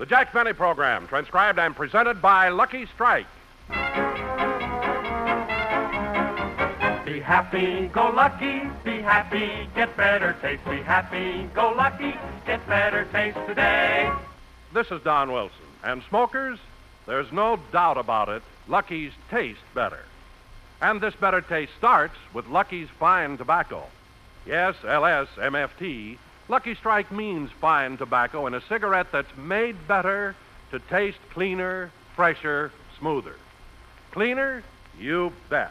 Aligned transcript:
The 0.00 0.06
Jack 0.06 0.32
Benny 0.32 0.54
Program, 0.54 1.06
transcribed 1.08 1.58
and 1.58 1.76
presented 1.76 2.22
by 2.22 2.48
Lucky 2.48 2.86
Strike. 2.86 3.26
Be 3.68 3.74
happy, 7.20 7.90
go 7.92 8.08
lucky, 8.08 8.62
be 8.82 9.02
happy, 9.02 9.68
get 9.74 9.94
better 9.98 10.34
taste. 10.40 10.64
Be 10.64 10.78
happy, 10.78 11.46
go 11.54 11.74
lucky, 11.76 12.14
get 12.46 12.66
better 12.66 13.04
taste 13.12 13.36
today. 13.46 14.10
This 14.72 14.90
is 14.90 15.02
Don 15.02 15.32
Wilson. 15.32 15.66
And 15.84 16.02
smokers, 16.08 16.58
there's 17.04 17.30
no 17.30 17.58
doubt 17.70 17.98
about 17.98 18.30
it, 18.30 18.42
Lucky's 18.68 19.12
taste 19.28 19.60
better. 19.74 20.00
And 20.80 21.02
this 21.02 21.14
better 21.14 21.42
taste 21.42 21.72
starts 21.76 22.16
with 22.32 22.48
Lucky's 22.48 22.88
fine 22.98 23.36
tobacco. 23.36 23.82
Yes, 24.46 24.76
LSMFT. 24.82 26.16
Lucky 26.50 26.74
Strike 26.74 27.12
means 27.12 27.48
fine 27.60 27.96
tobacco 27.96 28.48
in 28.48 28.54
a 28.54 28.60
cigarette 28.62 29.12
that's 29.12 29.36
made 29.36 29.86
better 29.86 30.34
to 30.72 30.80
taste 30.80 31.20
cleaner, 31.32 31.92
fresher, 32.16 32.72
smoother. 32.98 33.36
Cleaner? 34.10 34.64
You 34.98 35.32
bet. 35.48 35.70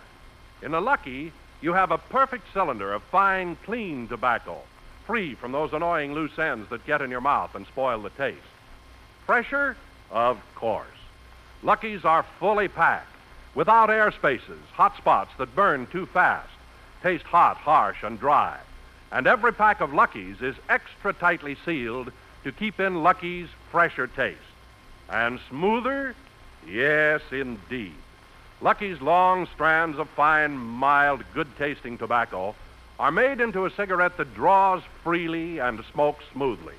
In 0.61 0.73
a 0.73 0.79
Lucky, 0.79 1.33
you 1.59 1.73
have 1.73 1.91
a 1.91 1.97
perfect 1.97 2.45
cylinder 2.53 2.93
of 2.93 3.03
fine, 3.03 3.57
clean 3.65 4.07
tobacco, 4.07 4.59
free 5.05 5.35
from 5.35 5.51
those 5.51 5.73
annoying 5.73 6.13
loose 6.13 6.39
ends 6.39 6.69
that 6.69 6.87
get 6.87 7.01
in 7.01 7.11
your 7.11 7.19
mouth 7.19 7.55
and 7.55 7.67
spoil 7.67 8.01
the 8.01 8.11
taste. 8.11 8.39
Fresher? 9.25 9.75
Of 10.09 10.39
course. 10.55 10.87
Luckies 11.61 12.05
are 12.05 12.25
fully 12.39 12.69
packed, 12.69 13.13
without 13.53 13.89
air 13.89 14.13
spaces, 14.13 14.61
hot 14.71 14.95
spots 14.95 15.31
that 15.39 15.53
burn 15.53 15.87
too 15.87 16.05
fast, 16.05 16.53
taste 17.03 17.25
hot, 17.25 17.57
harsh, 17.57 18.01
and 18.01 18.17
dry. 18.17 18.57
And 19.11 19.27
every 19.27 19.53
pack 19.53 19.81
of 19.81 19.93
Luckies 19.93 20.41
is 20.41 20.55
extra 20.69 21.13
tightly 21.13 21.57
sealed 21.65 22.11
to 22.43 22.51
keep 22.51 22.79
in 22.79 23.03
Lucky's 23.03 23.49
fresher 23.71 24.07
taste. 24.07 24.39
And 25.09 25.39
smoother? 25.49 26.15
Yes, 26.67 27.21
indeed. 27.31 27.95
Lucky's 28.61 29.01
long 29.01 29.47
strands 29.47 29.97
of 29.97 30.09
fine, 30.09 30.57
mild, 30.57 31.23
good 31.33 31.47
tasting 31.57 31.97
tobacco 31.97 32.53
are 32.99 33.11
made 33.11 33.39
into 33.39 33.65
a 33.65 33.71
cigarette 33.71 34.17
that 34.17 34.35
draws 34.35 34.83
freely 35.03 35.59
and 35.59 35.83
smokes 35.93 36.25
smoothly. 36.33 36.75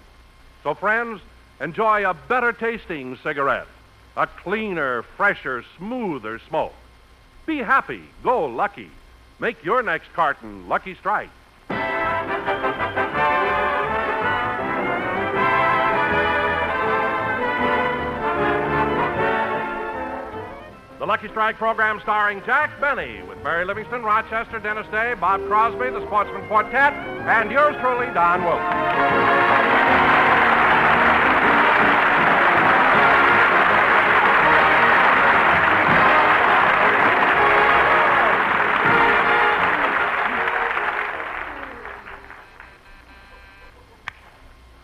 So, 0.63 0.75
friends, 0.75 1.23
enjoy 1.61 2.09
a 2.09 2.15
better 2.15 2.53
tasting 2.53 3.17
cigarette, 3.23 3.67
a 4.17 4.27
cleaner, 4.27 5.03
fresher, 5.03 5.65
smoother 5.79 6.39
smoke. 6.49 6.75
Be 7.47 7.59
happy, 7.59 8.03
go 8.23 8.45
lucky. 8.45 8.91
Make 9.39 9.65
your 9.65 9.83
next 9.83 10.13
carton 10.13 10.69
Lucky 10.69 10.95
Strike. 10.95 11.31
The 21.01 21.07
Lucky 21.07 21.29
Strike 21.29 21.57
program 21.57 21.99
starring 22.03 22.43
Jack 22.45 22.79
Benny 22.79 23.23
with 23.23 23.43
Mary 23.43 23.65
Livingston, 23.65 24.03
Rochester, 24.03 24.59
Dennis 24.59 24.87
Day, 24.89 25.15
Bob 25.19 25.41
Crosby, 25.47 25.89
the 25.89 26.05
Sportsman 26.05 26.47
Quartet, 26.47 26.93
and 26.93 27.51
yours 27.51 27.75
truly, 27.81 28.13
Don 28.13 28.45
Wilson. 28.45 28.61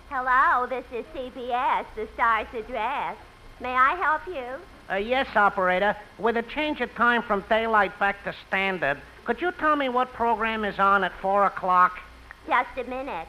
Hello, 0.08 0.66
this 0.66 0.86
is 0.94 1.04
CBS, 1.14 1.84
the 1.94 2.08
Star's 2.14 2.46
address. 2.54 3.18
May 3.60 3.74
I 3.74 3.96
help 3.96 4.26
you? 4.26 4.64
Uh, 4.90 4.96
yes, 4.96 5.26
operator. 5.34 5.96
With 6.18 6.36
a 6.36 6.42
change 6.42 6.80
of 6.80 6.94
time 6.94 7.22
from 7.22 7.44
daylight 7.48 7.98
back 7.98 8.22
to 8.24 8.34
standard, 8.48 9.00
could 9.24 9.40
you 9.40 9.50
tell 9.58 9.74
me 9.74 9.88
what 9.88 10.12
program 10.12 10.64
is 10.64 10.78
on 10.78 11.02
at 11.02 11.12
4 11.20 11.46
o'clock? 11.46 11.98
Just 12.46 12.78
a 12.78 12.84
minute. 12.84 13.26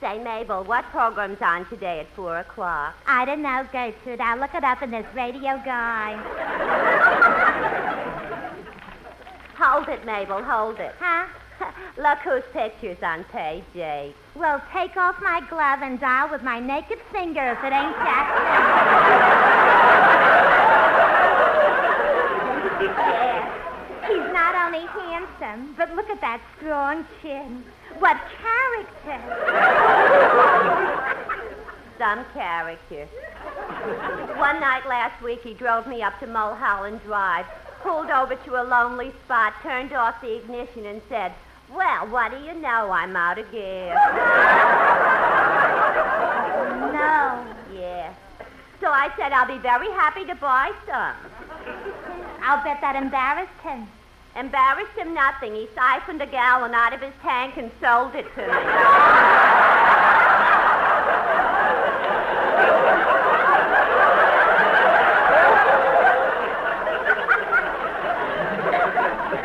Say, 0.00 0.22
Mabel, 0.22 0.64
what 0.64 0.84
program's 0.86 1.40
on 1.40 1.64
today 1.68 2.00
at 2.00 2.08
4 2.14 2.38
o'clock? 2.38 2.94
I 3.06 3.24
don't 3.24 3.42
know, 3.42 3.66
Gertrude. 3.72 4.20
I'll 4.20 4.38
look 4.38 4.54
it 4.54 4.64
up 4.64 4.82
in 4.82 4.90
this 4.90 5.06
radio 5.14 5.60
guide. 5.64 6.18
Hold 9.56 9.88
it, 9.88 10.04
Mabel, 10.04 10.42
hold 10.42 10.80
it. 10.80 10.94
Huh? 10.98 11.26
Look 11.96 12.18
whose 12.18 12.42
picture's 12.52 13.00
on 13.02 13.22
page 13.24 13.62
8. 13.74 14.12
Well, 14.34 14.60
take 14.72 14.96
off 14.96 15.16
my 15.22 15.40
glove 15.48 15.82
and 15.82 16.00
dial 16.00 16.30
with 16.30 16.42
my 16.42 16.58
naked 16.58 16.98
finger 17.12 17.52
if 17.52 17.62
it 17.62 17.72
ain't 17.72 17.96
Jack. 17.96 19.61
Yes. 23.08 24.08
He's 24.08 24.32
not 24.32 24.54
only 24.54 24.86
handsome, 24.86 25.74
but 25.76 25.94
look 25.94 26.10
at 26.10 26.20
that 26.20 26.40
strong 26.56 27.06
chin. 27.20 27.64
What 27.98 28.16
character. 28.40 29.18
Some 31.98 32.24
character. 32.34 33.06
One 34.38 34.60
night 34.60 34.86
last 34.88 35.22
week, 35.22 35.42
he 35.42 35.54
drove 35.54 35.86
me 35.86 36.02
up 36.02 36.18
to 36.20 36.26
Mulholland 36.26 37.00
Drive, 37.04 37.46
pulled 37.82 38.10
over 38.10 38.34
to 38.34 38.60
a 38.60 38.64
lonely 38.64 39.12
spot, 39.24 39.54
turned 39.62 39.92
off 39.92 40.20
the 40.20 40.36
ignition, 40.36 40.86
and 40.86 41.00
said, 41.08 41.32
Well, 41.72 42.08
what 42.08 42.32
do 42.32 42.38
you 42.38 42.54
know? 42.54 42.90
I'm 42.90 43.14
out 43.14 43.38
of 43.38 43.50
gas. 43.52 43.96
No. 46.92 47.78
Yeah. 47.78 48.12
So 48.80 48.88
I 48.88 49.10
said, 49.16 49.32
I'll 49.32 49.46
be 49.46 49.58
very 49.58 49.90
happy 49.92 50.24
to 50.24 50.34
buy 50.34 50.72
some. 50.86 51.14
I'll 52.42 52.62
bet 52.64 52.80
that 52.80 52.96
embarrassed 52.96 53.60
him. 53.62 53.86
Embarrassed 54.34 54.98
him 54.98 55.14
nothing. 55.14 55.54
He 55.54 55.68
siphoned 55.74 56.20
a 56.20 56.26
gallon 56.26 56.74
out 56.74 56.92
of 56.92 57.00
his 57.00 57.12
tank 57.22 57.56
and 57.56 57.70
sold 57.80 58.14
it 58.16 58.26
to 58.34 58.40
me. 58.40 58.52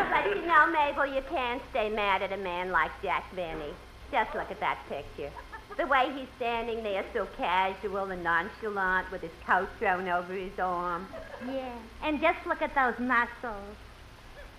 But 0.09 0.25
you 0.25 0.47
know, 0.47 0.65
Mabel, 0.71 1.05
you 1.05 1.21
can't 1.29 1.61
stay 1.69 1.89
mad 1.89 2.23
at 2.23 2.31
a 2.31 2.37
man 2.37 2.71
like 2.71 2.91
Jack 3.03 3.23
Benny. 3.35 3.73
Just 4.11 4.33
look 4.33 4.49
at 4.49 4.59
that 4.59 4.79
picture. 4.89 5.31
The 5.77 5.85
way 5.85 6.11
he's 6.15 6.27
standing 6.37 6.81
there 6.81 7.05
so 7.13 7.27
casual 7.37 8.09
and 8.09 8.23
nonchalant 8.23 9.11
with 9.11 9.21
his 9.21 9.31
coat 9.45 9.69
thrown 9.77 10.07
over 10.07 10.33
his 10.33 10.57
arm. 10.57 11.07
Yeah. 11.45 11.71
And 12.03 12.19
just 12.19 12.39
look 12.47 12.63
at 12.63 12.73
those 12.73 12.97
muscles. 12.99 13.75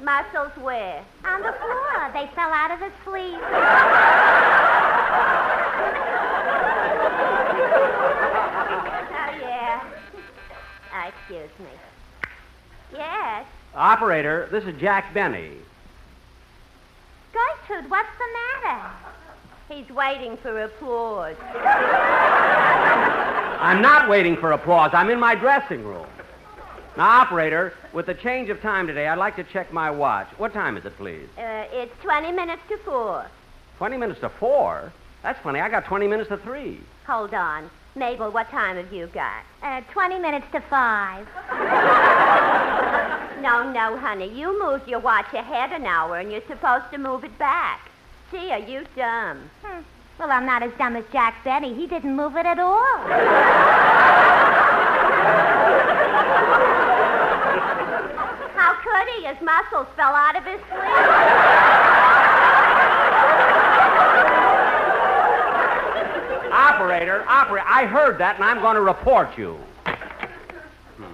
Muscles 0.01 0.53
where? 0.63 1.05
On 1.25 1.43
the 1.43 1.53
floor. 1.53 2.11
They 2.13 2.31
fell 2.37 2.53
out 2.53 2.71
of 2.71 2.79
his 2.79 2.93
sleeve. 3.05 3.35
Oh, 3.35 3.59
yeah. 9.41 9.83
Uh, 10.95 11.09
excuse 11.09 11.51
me. 11.59 11.73
Yes. 12.93 13.45
Operator, 13.75 14.49
this 14.53 14.63
is 14.65 14.81
Jack 14.81 15.13
Benny. 15.13 15.51
Gertrude, 17.33 17.91
what's 17.91 18.09
the 18.19 18.29
matter? 18.63 18.91
He's 19.69 19.89
waiting 19.91 20.37
for 20.39 20.63
applause. 20.63 21.37
I'm 23.61 23.83
not 23.83 24.09
waiting 24.09 24.37
for 24.37 24.53
applause. 24.53 24.93
I'm 24.95 25.11
in 25.11 25.21
my 25.21 25.35
dressing 25.35 25.85
room. 25.85 26.07
Now, 26.97 27.21
operator, 27.21 27.75
with 27.93 28.07
the 28.07 28.15
change 28.15 28.49
of 28.49 28.61
time 28.63 28.87
today, 28.87 29.07
I'd 29.07 29.19
like 29.19 29.37
to 29.37 29.45
check 29.45 29.73
my 29.73 29.91
watch. 29.91 30.27
What 30.39 30.53
time 30.53 30.77
is 30.77 30.85
it, 30.85 30.97
please? 30.97 31.29
Uh, 31.37 31.67
it's 31.71 31.93
20 32.03 32.33
minutes 32.33 32.63
to 32.71 32.79
4. 32.79 33.27
20 33.77 33.97
minutes 33.99 34.21
to 34.21 34.31
4? 34.31 34.93
That's 35.23 35.39
funny. 35.41 35.61
I 35.61 35.69
got 35.69 35.85
20 35.85 36.09
minutes 36.09 36.29
to 36.31 36.39
3. 36.39 36.81
Hold 37.07 37.35
on. 37.35 37.71
Mabel, 37.95 38.31
what 38.31 38.49
time 38.49 38.77
have 38.77 38.93
you 38.93 39.07
got? 39.09 39.45
Uh, 39.63 39.83
20 39.93 40.19
minutes 40.19 40.47
to 40.53 40.61
5. 40.61 41.29
No, 43.39 43.71
no, 43.71 43.97
honey. 43.97 44.27
You 44.37 44.61
moved 44.61 44.89
your 44.89 44.99
watch 44.99 45.33
ahead 45.33 45.71
an 45.73 45.87
hour, 45.87 46.17
and 46.19 46.33
you're 46.33 46.43
supposed 46.49 46.91
to 46.91 46.99
move 46.99 47.23
it 47.23 47.39
back. 47.39 47.88
Gee, 48.31 48.53
are 48.53 48.59
you 48.59 48.85
dumb? 48.95 49.51
Hmm. 49.63 49.81
Well, 50.19 50.31
I'm 50.31 50.45
not 50.45 50.63
as 50.63 50.71
dumb 50.77 50.97
as 50.97 51.05
Jack 51.13 51.43
Benny. 51.45 51.73
He 51.75 51.87
didn't 51.87 52.15
move 52.15 52.37
it 52.37 52.45
at 52.45 52.59
all. 52.59 52.99
How 58.55 58.75
could 58.83 59.09
he? 59.15 59.25
His 59.25 59.41
muscles 59.41 59.87
fell 59.97 60.15
out 60.15 60.37
of 60.37 60.45
his 60.45 60.61
sleeve. 60.69 61.89
Operator, 66.53 67.25
operator, 67.27 67.67
I 67.67 67.87
heard 67.87 68.19
that, 68.19 68.37
and 68.37 68.45
I'm 68.45 68.61
going 68.61 68.75
to 68.75 68.83
report 68.83 69.39
you. 69.39 69.55
Hmm. 70.97 71.05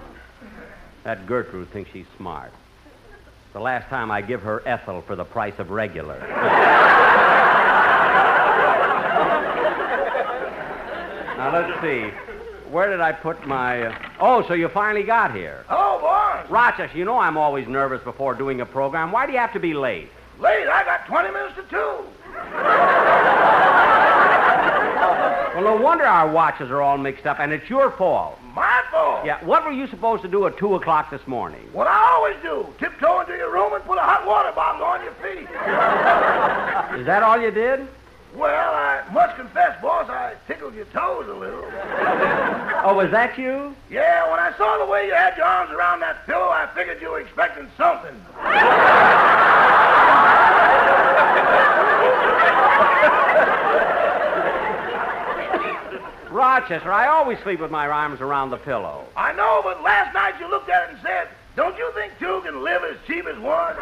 That 1.04 1.26
Gertrude 1.26 1.70
thinks 1.70 1.90
she's 1.92 2.06
smart. 2.16 2.52
The 3.52 3.60
last 3.60 3.88
time 3.88 4.10
I 4.10 4.20
give 4.20 4.42
her 4.42 4.66
ethyl 4.66 5.02
for 5.02 5.14
the 5.14 5.24
price 5.24 5.54
of 5.58 5.70
regular. 5.70 6.18
Now, 11.44 11.68
let's 11.68 11.80
see. 11.82 12.10
where 12.70 12.90
did 12.90 13.00
I 13.00 13.12
put 13.12 13.46
my. 13.46 13.82
Uh... 13.82 13.98
Oh, 14.20 14.46
so 14.48 14.54
you 14.54 14.68
finally 14.68 15.04
got 15.04 15.34
here. 15.34 15.64
Hello, 15.68 16.00
boss. 16.00 16.48
Rochester, 16.50 16.96
you 16.96 17.04
know 17.04 17.18
I'm 17.18 17.36
always 17.36 17.68
nervous 17.68 18.02
before 18.02 18.34
doing 18.34 18.60
a 18.60 18.66
program. 18.66 19.12
Why 19.12 19.26
do 19.26 19.32
you 19.32 19.38
have 19.38 19.52
to 19.52 19.60
be 19.60 19.74
late? 19.74 20.08
Late? 20.40 20.66
I 20.66 20.84
got 20.84 21.06
20 21.06 21.30
minutes 21.30 21.54
to 21.56 21.62
two. 21.64 21.98
Well, 25.54 25.62
no 25.62 25.76
wonder 25.76 26.04
our 26.04 26.28
watches 26.30 26.68
are 26.70 26.82
all 26.82 26.98
mixed 26.98 27.26
up, 27.26 27.38
and 27.38 27.52
it's 27.52 27.70
your 27.70 27.92
fault. 27.92 28.40
My 28.54 28.82
fault. 28.90 29.24
Yeah, 29.24 29.44
what 29.44 29.64
were 29.64 29.70
you 29.70 29.86
supposed 29.86 30.22
to 30.22 30.28
do 30.28 30.46
at 30.46 30.58
2 30.58 30.74
o'clock 30.74 31.10
this 31.10 31.24
morning? 31.28 31.60
What 31.72 31.86
I 31.86 32.12
always 32.16 32.36
do 32.42 32.66
tiptoe 32.80 33.20
into 33.20 33.36
your 33.36 33.52
room 33.52 33.72
and 33.72 33.84
put 33.84 33.98
a 33.98 34.00
hot 34.00 34.26
water 34.26 34.50
bottle 34.52 34.84
on 34.84 35.04
your 35.04 35.12
feet. 35.14 35.48
Is 36.98 37.06
that 37.06 37.22
all 37.22 37.40
you 37.40 37.52
did? 37.52 37.86
Well, 38.34 38.73
Must 39.14 39.36
confess, 39.36 39.80
boss, 39.80 40.10
I 40.10 40.34
tickled 40.48 40.74
your 40.74 40.86
toes 40.86 41.28
a 41.28 41.34
little. 41.34 41.64
Oh, 42.84 42.92
was 42.94 43.10
that 43.12 43.38
you? 43.38 43.74
Yeah, 43.88 44.30
when 44.30 44.38
I 44.38 44.52
saw 44.58 44.76
the 44.76 44.84
way 44.84 45.06
you 45.06 45.14
had 45.14 45.38
your 45.38 45.46
arms 45.46 45.70
around 45.70 46.00
that 46.00 46.26
pillow, 46.26 46.50
I 46.50 46.68
figured 46.74 47.00
you 47.00 47.12
were 47.12 47.20
expecting 47.20 47.66
something. 47.78 48.14
Rochester, 56.30 56.92
I 56.92 57.06
always 57.06 57.38
sleep 57.38 57.60
with 57.60 57.70
my 57.70 57.86
arms 57.86 58.20
around 58.20 58.50
the 58.50 58.58
pillow. 58.58 59.06
I 59.16 59.32
know, 59.32 59.62
but 59.64 59.82
last 59.82 60.12
night 60.12 60.34
you 60.38 60.50
looked 60.50 60.68
at 60.68 60.90
it 60.90 60.94
and 60.94 60.98
said, 61.00 61.28
Don't 61.56 61.78
you 61.78 61.90
think 61.94 62.12
two 62.18 62.42
can 62.44 62.62
live 62.62 62.82
as 62.84 62.98
cheap 63.06 63.24
as 63.24 63.38
one? 63.38 63.76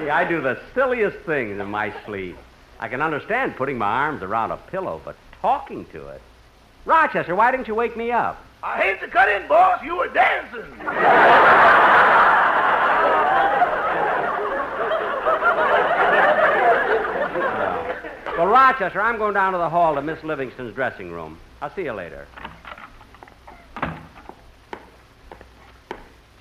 See, 0.00 0.10
I 0.10 0.26
do 0.28 0.40
the 0.40 0.58
silliest 0.74 1.18
things 1.18 1.60
in 1.60 1.70
my 1.70 1.94
sleep. 2.04 2.36
I 2.78 2.88
can 2.88 3.00
understand 3.00 3.56
putting 3.56 3.78
my 3.78 3.86
arms 3.86 4.22
around 4.22 4.50
a 4.50 4.56
pillow, 4.56 5.00
but 5.04 5.16
talking 5.40 5.84
to 5.86 6.08
it. 6.08 6.20
Rochester, 6.84 7.34
why 7.34 7.50
didn't 7.50 7.68
you 7.68 7.74
wake 7.74 7.96
me 7.96 8.12
up? 8.12 8.42
I 8.62 8.80
hate 8.80 9.00
to 9.00 9.08
cut 9.08 9.28
in, 9.28 9.46
boss. 9.48 9.82
You 9.82 9.96
were 9.96 10.08
dancing. 10.08 10.64
Well, 18.36 18.48
Rochester, 18.48 19.00
I'm 19.00 19.16
going 19.16 19.32
down 19.32 19.52
to 19.52 19.58
the 19.58 19.70
hall 19.70 19.94
to 19.94 20.02
Miss 20.02 20.22
Livingston's 20.22 20.74
dressing 20.74 21.10
room. 21.10 21.38
I'll 21.62 21.74
see 21.74 21.84
you 21.84 21.92
later. 21.94 22.26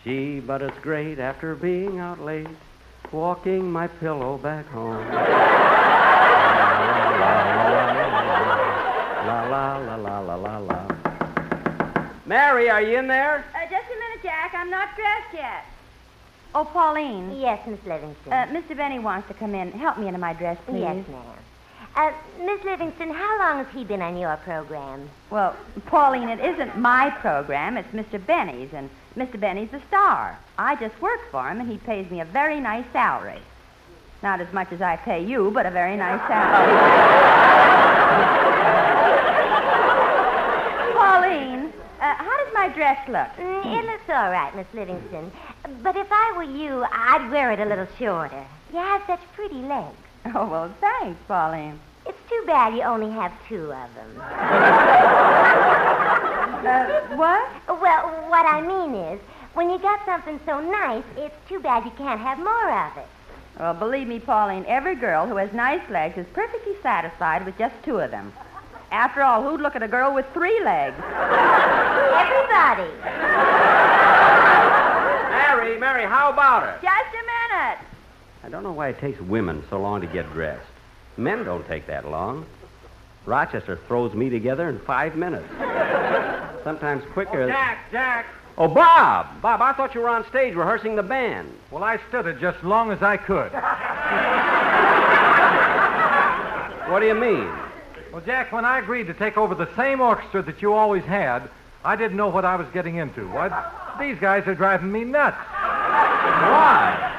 Gee, 0.04 0.42
but 0.42 0.62
it's 0.62 0.78
great 0.80 1.20
after 1.20 1.56
being 1.56 2.00
out 2.00 2.20
late, 2.20 2.48
walking 3.14 3.72
my 3.72 3.88
pillow 3.88 4.38
back 4.38 4.68
home. 4.68 5.08
Mary, 12.25 12.69
are 12.69 12.81
you 12.81 12.98
in 12.98 13.07
there? 13.07 13.45
Uh, 13.54 13.60
just 13.69 13.86
a 13.86 13.95
minute, 13.95 14.24
Jack. 14.24 14.54
I'm 14.56 14.69
not 14.69 14.95
dressed 14.95 15.33
yet. 15.33 15.66
Oh, 16.56 16.66
Pauline. 16.66 17.38
Yes, 17.39 17.66
Miss 17.68 17.83
Livingston. 17.86 18.31
Uh, 18.33 18.45
Mr. 18.48 18.75
Benny 18.75 18.98
wants 19.00 19.27
to 19.27 19.33
come 19.33 19.54
in. 19.54 19.72
Help 19.74 19.98
me 19.98 20.07
into 20.07 20.19
my 20.19 20.33
dress, 20.33 20.57
please. 20.66 20.80
yes, 20.81 21.07
ma'am. 21.07 21.22
Uh, 21.95 22.12
Miss 22.44 22.63
Livingston, 22.66 23.10
how 23.12 23.38
long 23.39 23.63
has 23.63 23.74
he 23.74 23.83
been 23.86 24.01
on 24.01 24.18
your 24.18 24.36
program? 24.38 25.10
Well, 25.30 25.56
Pauline, 25.86 26.27
it 26.30 26.39
isn't 26.39 26.77
my 26.77 27.10
program. 27.10 27.77
It's 27.77 27.88
Mr. 27.94 28.25
Benny's, 28.25 28.74
and 28.74 28.89
Mr. 29.16 29.39
Benny's 29.39 29.69
the 29.71 29.81
star. 29.88 30.38
I 30.57 30.75
just 30.75 31.00
work 31.01 31.21
for 31.31 31.48
him, 31.50 31.62
and 31.62 31.69
he 31.71 31.78
pays 31.78 32.10
me 32.12 32.19
a 32.21 32.25
very 32.25 32.60
nice 32.60 32.86
salary. 32.92 33.39
Not 34.24 34.42
as 34.42 34.51
much 34.51 34.71
as 34.74 34.81
I 34.81 34.98
pay 34.98 35.24
you, 35.24 35.51
but 35.54 35.66
a 35.66 35.71
very 35.71 35.95
nice 35.95 36.19
salary. 36.28 36.74
Pauline, 40.95 41.71
uh, 42.01 42.16
how 42.16 42.44
does 42.44 42.54
my 42.54 42.64
dress 42.75 43.07
look? 43.07 43.30
Mm, 43.38 43.80
it 43.80 43.86
looks 43.86 44.10
all 44.10 44.30
right, 44.30 44.54
Miss 44.56 44.68
Livingston. 44.74 45.31
But 45.81 45.95
if 45.95 46.07
I 46.12 46.33
were 46.36 46.44
you, 46.44 46.86
I'd 46.92 47.31
wear 47.31 47.51
it 47.51 47.60
a 47.60 47.66
little 47.66 47.88
shorter. 47.98 48.45
You 48.72 48.80
have 48.80 49.01
such 49.07 49.22
pretty 49.33 49.62
legs. 49.63 49.95
Oh, 50.36 50.48
well, 50.48 50.74
thanks, 50.81 51.19
Pauline. 51.27 51.80
It's 52.06 52.18
too 52.30 52.44
bad 52.45 52.75
you 52.75 52.83
only 52.83 53.10
have 53.12 53.31
two 53.48 53.72
of 53.74 53.89
them. 53.95 54.22
Uh, 56.66 57.00
what? 57.16 57.48
Well, 57.68 58.10
what 58.27 58.44
I 58.48 58.60
mean 58.60 58.95
is, 58.95 59.19
when 59.54 59.69
you 59.69 59.78
got 59.78 60.04
something 60.04 60.39
so 60.48 60.60
nice, 60.60 61.04
it's 61.16 61.36
too 61.48 61.60
bad 61.60 61.86
you 61.86 61.92
can't 61.92 62.19
have 62.19 62.39
more 62.39 62.71
of 62.71 62.98
it. 62.98 63.06
Well, 63.60 63.75
believe 63.75 64.07
me, 64.07 64.19
Pauline, 64.19 64.66
every 64.68 64.95
girl 64.95 65.28
who 65.28 65.36
has 65.36 65.54
nice 65.54 65.88
legs 65.92 66.18
is 66.18 66.25
perfectly 66.33 66.74
satisfied 66.81 67.45
with 67.45 67.56
just 67.60 67.75
two 67.83 68.00
of 68.00 68.10
them. 68.10 68.33
After 68.92 69.21
all, 69.21 69.44
who'd 69.44 69.62
look 69.62 69.75
at 69.75 69.83
a 69.83 69.88
girl 69.88 70.12
with 70.13 70.25
three 70.33 70.60
legs? 70.63 70.98
Everybody. 72.15 72.92
Mary, 75.30 75.77
Mary, 75.80 76.06
how 76.06 76.31
about 76.31 76.68
it? 76.68 76.81
Just 76.81 77.13
a 77.13 77.24
minute. 77.53 77.77
I 78.44 78.50
don't 78.50 78.63
know 78.63 78.71
why 78.71 78.89
it 78.89 79.00
takes 79.00 79.19
women 79.21 79.63
so 79.69 79.80
long 79.80 80.01
to 80.01 80.07
get 80.07 80.31
dressed. 80.33 80.65
Men 81.18 81.44
don't 81.44 81.65
take 81.68 81.88
that 81.88 82.09
long. 82.09 82.45
Rochester 83.25 83.80
throws 83.88 84.13
me 84.13 84.30
together 84.30 84.69
in 84.69 84.80
five 84.80 85.15
minutes. 85.15 85.47
Sometimes 86.63 87.03
quicker. 87.13 87.44
Oh, 87.44 87.47
Jack, 87.47 87.92
Jack. 87.92 88.27
Oh, 88.57 88.68
Bob! 88.68 89.42
Bob, 89.42 89.62
I 89.62 89.74
thought 89.74 89.94
you 89.95 90.01
were 90.01 90.09
on 90.09 90.25
stage 90.30 90.56
rehearsing 90.56 90.95
the 90.95 91.03
band. 91.03 91.51
Well, 91.71 91.83
I 91.83 92.00
stood 92.07 92.25
it 92.25 92.39
just 92.39 92.59
as 92.59 92.63
long 92.63 92.92
as 92.92 93.01
I 93.01 93.18
could. 93.18 93.51
What 96.92 97.00
do 97.00 97.07
you 97.07 97.15
mean? 97.15 97.51
Well, 98.13 98.21
Jack, 98.25 98.51
when 98.51 98.63
I 98.63 98.80
agreed 98.80 99.07
to 99.07 99.13
take 99.13 99.38
over 99.38 99.56
the 99.56 99.68
same 99.75 100.00
orchestra 100.00 100.42
that 100.44 100.62
you 100.62 100.74
always 100.74 101.03
had, 101.03 101.50
I 101.86 101.96
didn't 101.96 102.18
know 102.18 102.30
what 102.30 102.46
I 102.46 102.56
was 102.56 102.66
getting 102.74 102.96
into. 102.96 103.30
What? 103.30 103.52
These 104.00 104.18
guys 104.20 104.48
are 104.48 104.56
driving 104.56 104.92
me 104.92 105.04
nuts. 105.04 105.38
Why? 105.38 107.12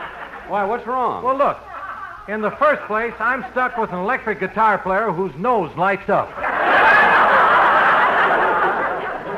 Why, 0.48 0.64
what's 0.64 0.84
wrong? 0.86 1.22
Well, 1.22 1.36
look. 1.36 1.58
In 2.28 2.40
the 2.40 2.50
first 2.50 2.82
place, 2.88 3.14
I'm 3.20 3.44
stuck 3.52 3.78
with 3.78 3.90
an 3.90 4.00
electric 4.00 4.40
guitar 4.40 4.78
player 4.78 5.12
whose 5.12 5.32
nose 5.36 5.70
lights 5.76 6.08
up. 6.08 6.28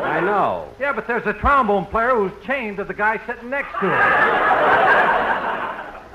I 0.09 0.21
know. 0.21 0.69
Yeah, 0.81 0.95
but 0.95 1.07
there's 1.07 1.27
a 1.27 1.35
trombone 1.35 1.85
player 1.87 2.15
who's 2.15 2.33
chained 2.47 2.79
to 2.79 2.85
the 2.85 2.95
guy 2.95 3.21
sitting 3.27 3.51
next 3.51 3.73
to 3.81 3.91
him. 3.91 3.99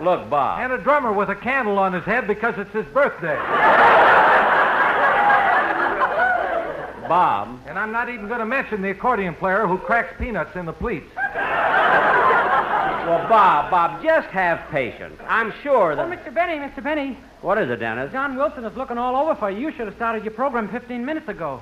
Look, 0.03 0.27
Bob. 0.29 0.59
And 0.59 0.73
a 0.73 0.77
drummer 0.83 1.13
with 1.13 1.29
a 1.29 1.35
candle 1.35 1.77
on 1.77 1.93
his 1.93 2.03
head 2.03 2.27
because 2.27 2.55
it's 2.57 2.73
his 2.73 2.85
birthday. 2.87 3.37
Bob. 7.07 7.59
And 7.67 7.77
I'm 7.77 7.91
not 7.91 8.09
even 8.09 8.27
going 8.27 8.39
to 8.39 8.45
mention 8.45 8.81
the 8.81 8.89
accordion 8.91 9.35
player 9.35 9.67
who 9.67 9.77
cracks 9.77 10.13
peanuts 10.19 10.55
in 10.55 10.65
the 10.65 10.73
pleats. 10.73 11.09
Well, 13.05 13.27
Bob, 13.27 13.69
Bob, 13.69 14.01
just 14.01 14.29
have 14.29 14.59
patience. 14.71 15.19
I'm 15.27 15.53
sure 15.61 15.95
that. 15.95 16.05
Oh, 16.05 16.09
that. 16.09 16.25
Mr. 16.25 16.33
Benny, 16.33 16.53
Mr. 16.53 16.81
Benny. 16.81 17.17
What 17.41 17.57
is 17.57 17.69
it, 17.69 17.77
Dennis? 17.77 18.13
Don 18.13 18.35
Wilson 18.37 18.63
is 18.63 18.77
looking 18.77 18.97
all 18.97 19.15
over 19.17 19.35
for 19.35 19.51
you. 19.51 19.59
You 19.67 19.71
should 19.73 19.87
have 19.87 19.95
started 19.95 20.23
your 20.23 20.33
program 20.33 20.69
15 20.69 21.05
minutes 21.05 21.27
ago. 21.27 21.61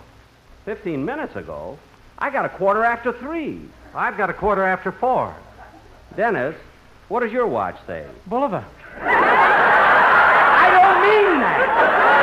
Fifteen 0.66 1.04
minutes 1.06 1.36
ago. 1.36 1.80
I 2.20 2.30
got 2.30 2.46
a 2.46 2.50
quarter 2.50 2.84
after 2.84 3.12
three. 3.14 3.62
I've 3.96 4.16
got 4.18 4.30
a 4.30 4.34
quarter 4.34 4.64
after 4.64 4.92
four. 4.92 5.36
Dennis, 6.16 6.56
what 7.08 7.22
does 7.22 7.32
your 7.32 7.48
watch 7.48 7.78
say? 7.88 8.06
Bolivar. 8.28 8.64
I 9.02 10.70
don't 10.70 11.02
mean 11.02 11.40
that. 11.42 12.21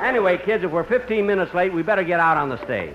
Anyway, 0.00 0.38
kids, 0.38 0.64
if 0.64 0.70
we're 0.70 0.84
15 0.84 1.26
minutes 1.26 1.52
late, 1.54 1.72
we 1.72 1.82
better 1.82 2.04
get 2.04 2.20
out 2.20 2.36
on 2.36 2.48
the 2.48 2.62
stage. 2.64 2.94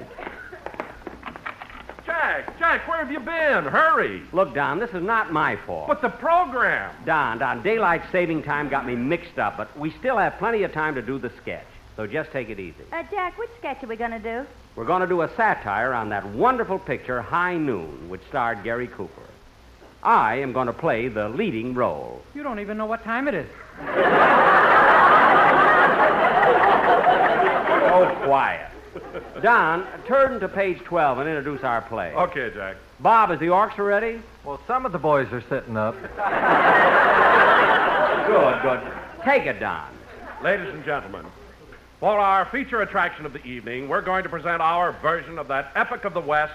Jack, 2.06 2.58
Jack, 2.58 2.88
where 2.88 2.98
have 2.98 3.12
you 3.12 3.20
been? 3.20 3.66
Hurry. 3.66 4.24
Look, 4.32 4.54
Don, 4.54 4.80
this 4.80 4.92
is 4.92 5.04
not 5.04 5.32
my 5.32 5.56
fault. 5.56 5.88
But 5.88 6.02
the 6.02 6.10
program. 6.10 6.94
Don, 7.06 7.40
Don, 7.40 7.62
daylight 7.62 8.04
saving 8.12 8.44
time 8.44 8.70
got 8.70 8.86
me 8.86 8.96
mixed 8.96 9.38
up, 9.38 9.58
but 9.58 9.78
we 9.78 9.92
still 9.92 10.18
have 10.18 10.38
plenty 10.38 10.64
of 10.64 10.72
time 10.72 10.96
to 10.96 11.02
do 11.02 11.20
the 11.20 11.32
sketch. 11.42 11.66
So 11.96 12.08
just 12.08 12.32
take 12.32 12.50
it 12.50 12.60
easy. 12.60 12.84
Uh, 12.92 13.04
Jack, 13.12 13.38
which 13.38 13.52
sketch 13.60 13.84
are 13.84 13.88
we 13.88 13.96
going 13.96 14.12
to 14.12 14.20
do? 14.20 14.48
We're 14.76 14.86
going 14.86 15.02
to 15.02 15.08
do 15.08 15.22
a 15.22 15.30
satire 15.36 15.94
on 15.94 16.10
that 16.10 16.26
wonderful 16.26 16.80
picture, 16.80 17.22
High 17.22 17.58
Noon, 17.58 18.10
which 18.10 18.22
starred 18.30 18.64
Gary 18.64 18.88
Cooper. 18.88 19.22
I 20.02 20.36
am 20.36 20.52
going 20.52 20.68
to 20.68 20.74
play 20.74 21.08
the 21.10 21.30
leading 21.30 21.76
role. 21.76 22.22
You 22.34 22.44
don't 22.44 22.60
even 22.60 22.78
know 22.78 22.88
what 22.88 23.04
time 23.04 23.28
it 23.28 23.36
is. 23.36 23.48
quiet. 28.16 28.70
Don, 29.42 29.86
turn 30.08 30.40
to 30.40 30.48
page 30.48 30.80
12 30.80 31.20
and 31.20 31.28
introduce 31.28 31.64
our 31.64 31.82
play. 31.82 32.14
Okay, 32.14 32.52
Jack. 32.54 32.78
Bob, 33.00 33.32
is 33.32 33.40
the 33.40 33.50
orchestra 33.50 33.84
ready? 33.86 34.22
Well, 34.46 34.60
some 34.68 34.86
of 34.86 34.92
the 34.92 35.00
boys 35.00 35.32
are 35.34 35.42
sitting 35.50 35.78
up. 35.78 35.96
Good, 38.24 38.62
good. 38.62 38.82
Take 39.26 39.46
it, 39.46 39.60
Don. 39.60 39.90
Ladies 40.42 40.74
and 40.74 40.84
gentlemen, 40.86 41.26
for 42.00 42.18
our 42.18 42.46
feature 42.46 42.82
attraction 42.82 43.26
of 43.26 43.34
the 43.34 43.46
evening, 43.46 43.90
we're 43.90 44.02
going 44.02 44.24
to 44.24 44.30
present 44.30 44.62
our 44.62 44.94
version 44.94 45.38
of 45.38 45.50
that 45.50 45.72
epic 45.76 46.06
of 46.06 46.14
the 46.14 46.22
West, 46.22 46.54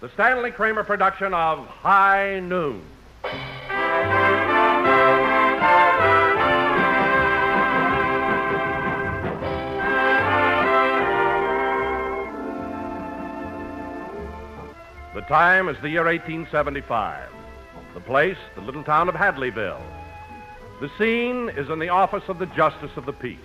the 0.00 0.08
Stanley 0.10 0.50
Kramer 0.50 0.84
production 0.84 1.34
of 1.34 1.66
High 1.66 2.40
Noon. 2.40 2.82
Time 15.28 15.68
is 15.68 15.76
the 15.80 15.88
year 15.88 16.04
1875. 16.04 17.28
The 17.94 18.00
place, 18.00 18.36
the 18.54 18.60
little 18.60 18.82
town 18.84 19.08
of 19.08 19.14
Hadleyville. 19.14 19.80
The 20.80 20.90
scene 20.98 21.48
is 21.50 21.70
in 21.70 21.78
the 21.78 21.88
office 21.88 22.24
of 22.28 22.38
the 22.38 22.46
Justice 22.46 22.90
of 22.96 23.06
the 23.06 23.12
Peace. 23.12 23.38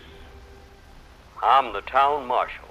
I'm 1.41 1.71
the 1.71 1.81
town 1.81 2.27
marshal, 2.27 2.67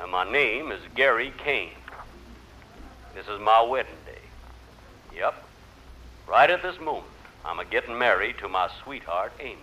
and 0.00 0.10
my 0.10 0.30
name 0.30 0.72
is 0.72 0.80
Gary 0.94 1.32
Kane. 1.38 1.70
This 3.14 3.26
is 3.28 3.40
my 3.40 3.62
wedding 3.62 3.92
day. 4.04 5.16
Yep. 5.16 5.34
Right 6.28 6.50
at 6.50 6.62
this 6.62 6.78
moment, 6.80 7.06
I'm 7.44 7.58
a 7.58 7.64
getting 7.64 7.98
married 7.98 8.38
to 8.38 8.48
my 8.48 8.68
sweetheart, 8.82 9.32
Amy. 9.40 9.56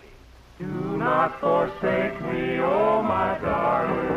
Do 0.58 0.66
not 0.66 1.38
forsake 1.38 2.20
me, 2.22 2.58
oh 2.58 3.02
my 3.02 3.38
darling, 3.38 4.15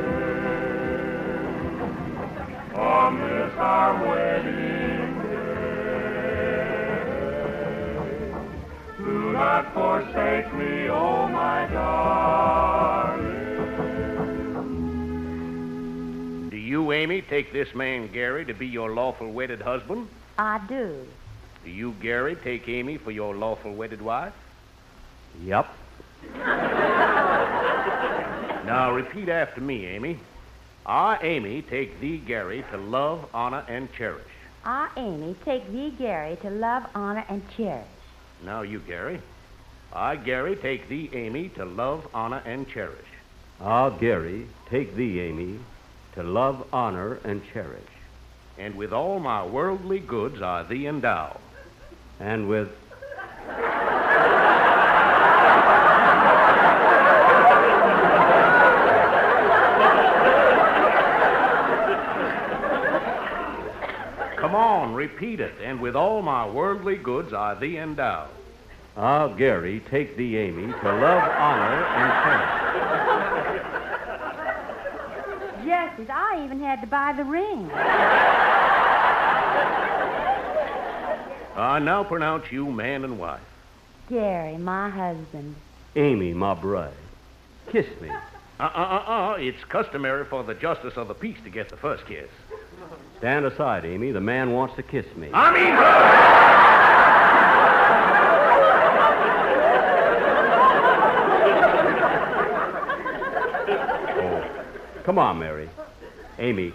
on 2.75 3.19
this 3.19 3.53
our 3.57 4.07
wedding 4.07 5.21
day. 5.23 5.35
Do 8.97 9.33
not 9.33 9.73
forsake 9.73 10.53
me, 10.53 10.89
oh 10.89 11.27
my 11.27 11.67
darling. 11.71 13.29
Do 16.49 16.57
you, 16.57 16.91
Amy, 16.91 17.21
take 17.21 17.51
this 17.53 17.73
man 17.73 18.11
Gary 18.11 18.45
to 18.45 18.53
be 18.53 18.67
your 18.67 18.91
lawful 18.93 19.31
wedded 19.31 19.61
husband? 19.61 20.07
I 20.37 20.59
do. 20.67 21.05
Do 21.63 21.69
you, 21.71 21.93
Gary, 22.01 22.35
take 22.35 22.67
Amy 22.69 22.97
for 22.97 23.11
your 23.11 23.35
lawful 23.35 23.73
wedded 23.73 24.01
wife? 24.01 24.33
Yep. 25.43 25.67
Now 28.65 28.91
repeat 28.91 29.29
after 29.29 29.61
me, 29.61 29.87
Amy. 29.87 30.19
I, 30.89 31.19
Amy, 31.21 31.61
take 31.61 31.99
thee, 31.99 32.17
Gary, 32.17 32.65
to 32.71 32.77
love, 32.77 33.29
honor, 33.31 33.63
and 33.67 33.93
cherish. 33.93 34.25
I, 34.65 34.89
Amy, 34.97 35.35
take 35.45 35.71
thee, 35.71 35.93
Gary, 35.95 36.35
to 36.37 36.49
love, 36.49 36.83
honor, 36.95 37.23
and 37.29 37.47
cherish. 37.55 37.85
Now 38.43 38.63
you, 38.63 38.79
Gary. 38.79 39.21
I, 39.93 40.15
Gary, 40.15 40.55
take 40.55 40.89
thee, 40.89 41.07
Amy, 41.13 41.49
to 41.49 41.63
love, 41.63 42.07
honor, 42.11 42.41
and 42.43 42.67
cherish. 42.67 43.05
Ah, 43.61 43.91
Gary, 43.91 44.47
take 44.71 44.95
thee, 44.95 45.19
Amy, 45.19 45.59
to 46.15 46.23
love, 46.23 46.65
honor, 46.73 47.19
and 47.23 47.43
cherish. 47.53 47.83
And 48.57 48.73
with 48.73 48.91
all 48.91 49.19
my 49.19 49.45
worldly 49.45 49.99
goods 49.99 50.41
I 50.41 50.63
thee 50.63 50.87
endow. 50.87 51.39
And 52.19 52.49
with 52.49 52.69
Come 64.39 64.55
on, 64.55 64.88
repeat 64.99 65.39
it. 65.39 65.53
And 65.63 65.79
with 65.79 65.95
all 65.95 66.21
my 66.21 66.45
worldly 66.49 66.97
goods 66.97 67.31
I 67.31 67.53
thee 67.53 67.77
endow. 67.77 68.27
Ah, 68.97 69.29
Gary, 69.29 69.81
take 69.89 70.17
thee, 70.17 70.35
Amy, 70.35 70.73
to 70.73 70.83
love, 70.83 71.23
honor, 71.45 71.85
and 71.99 72.11
cherish. 72.23 72.49
Justice, 75.65 76.09
I 76.13 76.43
even 76.43 76.59
had 76.59 76.81
to 76.81 76.87
buy 76.87 77.13
the 77.13 77.23
ring. 77.23 77.71
I 81.55 81.79
now 81.79 82.03
pronounce 82.03 82.51
you 82.51 82.69
man 82.69 83.05
and 83.05 83.17
wife. 83.17 83.39
Gary, 84.09 84.57
my 84.57 84.89
husband. 84.89 85.55
Amy, 85.95 86.33
my 86.33 86.55
bride, 86.55 86.91
kiss 87.71 87.87
me. 88.01 88.09
Uh-uh-uh-uh. 88.59 89.37
It's 89.39 89.63
customary 89.65 90.25
for 90.25 90.43
the 90.43 90.55
justice 90.55 90.97
of 90.97 91.07
the 91.07 91.13
peace 91.13 91.37
to 91.45 91.49
get 91.49 91.69
the 91.69 91.77
first 91.77 92.05
kiss. 92.05 92.27
Stand 93.19 93.45
aside, 93.45 93.83
Amy. 93.83 94.11
The 94.11 94.21
man 94.21 94.53
wants 94.53 94.77
to 94.77 94.83
kiss 94.83 95.05
me. 95.17 95.29
I 95.33 95.51
mean 95.51 95.73
her! 95.73 96.39
Oh, 104.21 105.03
come 105.03 105.17
on, 105.17 105.37
Mary. 105.37 105.69
Amy. 106.37 106.71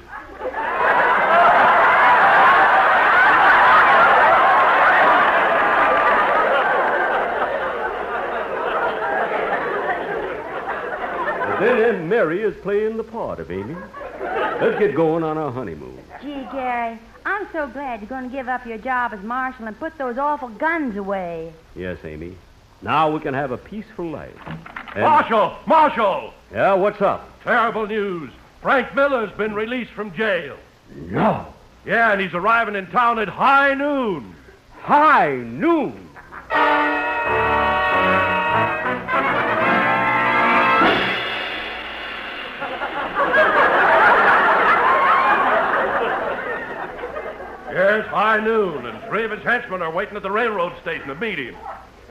then, 11.59 11.79
then 11.79 12.09
Mary 12.11 12.43
is 12.43 12.55
playing 12.63 12.99
the 12.99 13.05
part 13.05 13.41
of 13.41 13.51
Amy. 13.51 13.75
Let's 14.25 14.79
get 14.79 14.95
going 14.95 15.23
on 15.23 15.37
our 15.39 15.51
honeymoon. 15.51 15.99
Gee, 16.23 16.47
Gary, 16.53 16.99
I'm 17.27 17.47
so 17.53 17.67
glad 17.67 18.01
you're 18.01 18.09
going 18.09 18.25
to 18.31 18.35
give 18.35 18.49
up 18.49 18.67
your 18.67 18.79
job 18.79 19.13
as 19.13 19.23
marshal 19.23 19.67
and 19.67 19.79
put 19.79 19.97
those 19.99 20.17
awful 20.19 20.49
guns 20.49 20.97
away. 20.97 21.53
Yes, 21.77 21.99
Amy. 22.05 22.35
Now 22.83 23.11
we 23.11 23.21
can 23.21 23.35
have 23.35 23.51
a 23.51 23.57
peaceful 23.59 24.07
life. 24.11 24.35
And- 24.95 25.03
Marshal! 25.03 25.57
Marshal! 25.67 26.33
Yeah, 26.53 26.75
what's 26.75 27.01
up? 27.01 27.29
Terrible 27.43 27.87
news. 27.87 28.31
Frank 28.63 28.95
Miller's 28.95 29.33
been 29.33 29.55
released 29.55 29.91
from 29.91 30.15
jail. 30.15 30.57
No. 30.95 31.47
Yeah, 31.85 32.13
and 32.13 32.21
he's 32.21 32.33
arriving 32.35 32.77
in 32.77 32.87
town 32.87 33.19
at 33.19 33.29
high 33.29 33.75
noon. 33.75 34.35
High 34.81 35.35
noon. 35.37 36.04
Yes, 48.35 48.41
high 48.41 48.47
noon, 48.49 48.87
and 48.87 49.01
three 49.05 49.25
of 49.25 49.31
his 49.31 49.43
henchmen 49.45 49.81
are 49.81 49.93
waiting 49.93 50.17
at 50.17 50.25
the 50.25 50.31
railroad 50.31 50.73
station 50.83 51.07
to 51.07 51.15
meet 51.15 51.39
him. 51.39 51.55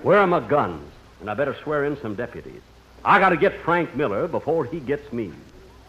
Where 0.04 0.20
are 0.20 0.28
my 0.28 0.40
guns? 0.40 0.90
And 1.20 1.30
I 1.30 1.34
better 1.34 1.54
swear 1.64 1.84
in 1.84 2.00
some 2.00 2.16
deputies. 2.16 2.62
I 3.04 3.20
got 3.20 3.30
to 3.30 3.38
get 3.38 3.60
Frank 3.60 3.94
Miller 3.94 4.30
before 4.30 4.64
he 4.64 4.80
gets 4.80 5.12
me. 5.12 5.34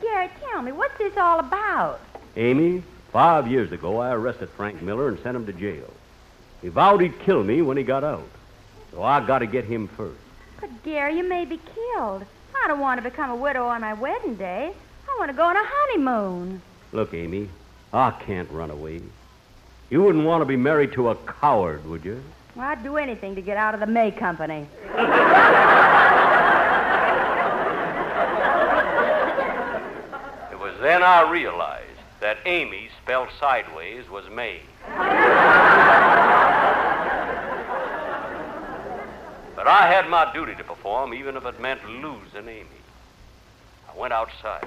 Gary, 0.03 0.29
tell 0.41 0.61
me, 0.61 0.73
what's 0.73 0.99
this 0.99 1.17
all 1.17 1.39
about? 1.39 2.01
Amy, 2.37 2.83
five 3.13 3.47
years 3.47 3.71
ago, 3.71 3.99
I 3.99 4.11
arrested 4.13 4.49
Frank 4.57 4.83
Miller 4.83 5.07
and 5.09 5.21
sent 5.21 5.37
him 5.37 5.47
to 5.47 5.53
jail. 5.53 5.89
He 6.63 6.69
vowed 6.69 7.01
he'd 7.01 7.21
kill 7.21 7.45
me 7.45 7.63
when 7.63 7.77
he 7.77 7.85
got 7.85 8.03
out. 8.03 8.27
So 8.91 9.05
I 9.05 9.25
got 9.25 9.39
to 9.39 9.47
get 9.47 9.65
him 9.65 9.87
first. 9.87 10.19
But, 10.61 10.83
Gary, 10.83 11.17
you 11.17 11.29
may 11.29 11.45
be 11.45 11.61
killed. 11.75 12.25
I 12.57 12.67
don't 12.67 12.81
want 12.81 12.99
to 12.99 13.09
become 13.09 13.31
a 13.31 13.37
widow 13.37 13.67
on 13.67 13.83
my 13.83 13.95
wedding 13.95 14.35
day. 14.35 14.73
I 15.09 15.17
want 15.17 15.31
to 15.31 15.37
go 15.37 15.45
on 15.45 15.57
a 15.57 15.65
honeymoon. 15.65 16.61
Look, 16.91 17.15
Amy, 17.15 17.51
I 17.93 18.11
can't 18.11 18.51
run 18.51 18.73
away. 18.73 19.01
You 19.91 20.03
wouldn't 20.03 20.25
want 20.25 20.41
to 20.41 20.47
be 20.47 20.57
married 20.57 20.93
to 20.93 21.11
a 21.11 21.15
coward, 21.15 21.85
would 21.87 22.05
you? 22.05 22.23
Well, 22.57 22.67
I'd 22.67 22.83
do 22.83 22.97
anything 22.97 23.35
to 23.35 23.43
get 23.43 23.57
out 23.57 23.75
of 23.75 23.81
the 23.81 23.87
May 23.87 24.11
Company. 24.11 24.67
It 30.51 30.59
was 30.59 30.75
then 30.81 31.03
I 31.03 31.31
realized 31.31 31.85
that 32.21 32.39
Amy 32.47 32.89
spelled 33.03 33.29
sideways 33.39 34.09
was 34.09 34.25
May. 34.31 34.61
but 39.55 39.67
I 39.67 39.87
had 39.87 40.09
my 40.09 40.33
duty 40.33 40.55
to 40.55 40.65
perform, 40.65 41.13
even 41.13 41.37
if 41.37 41.45
it 41.45 41.61
meant 41.61 41.85
losing 41.89 42.49
Amy. 42.49 42.67
I 43.93 43.99
went 43.99 44.13
outside. 44.13 44.67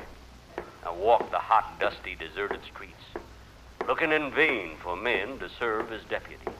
I 0.85 0.91
walked 0.91 1.31
the 1.31 1.39
hot, 1.39 1.79
dusty, 1.79 2.15
deserted 2.15 2.61
streets, 2.63 3.03
looking 3.87 4.11
in 4.11 4.29
vain 4.31 4.75
for 4.83 4.97
men 4.97 5.39
to 5.39 5.49
serve 5.57 5.91
as 5.93 6.03
deputies. 6.09 6.53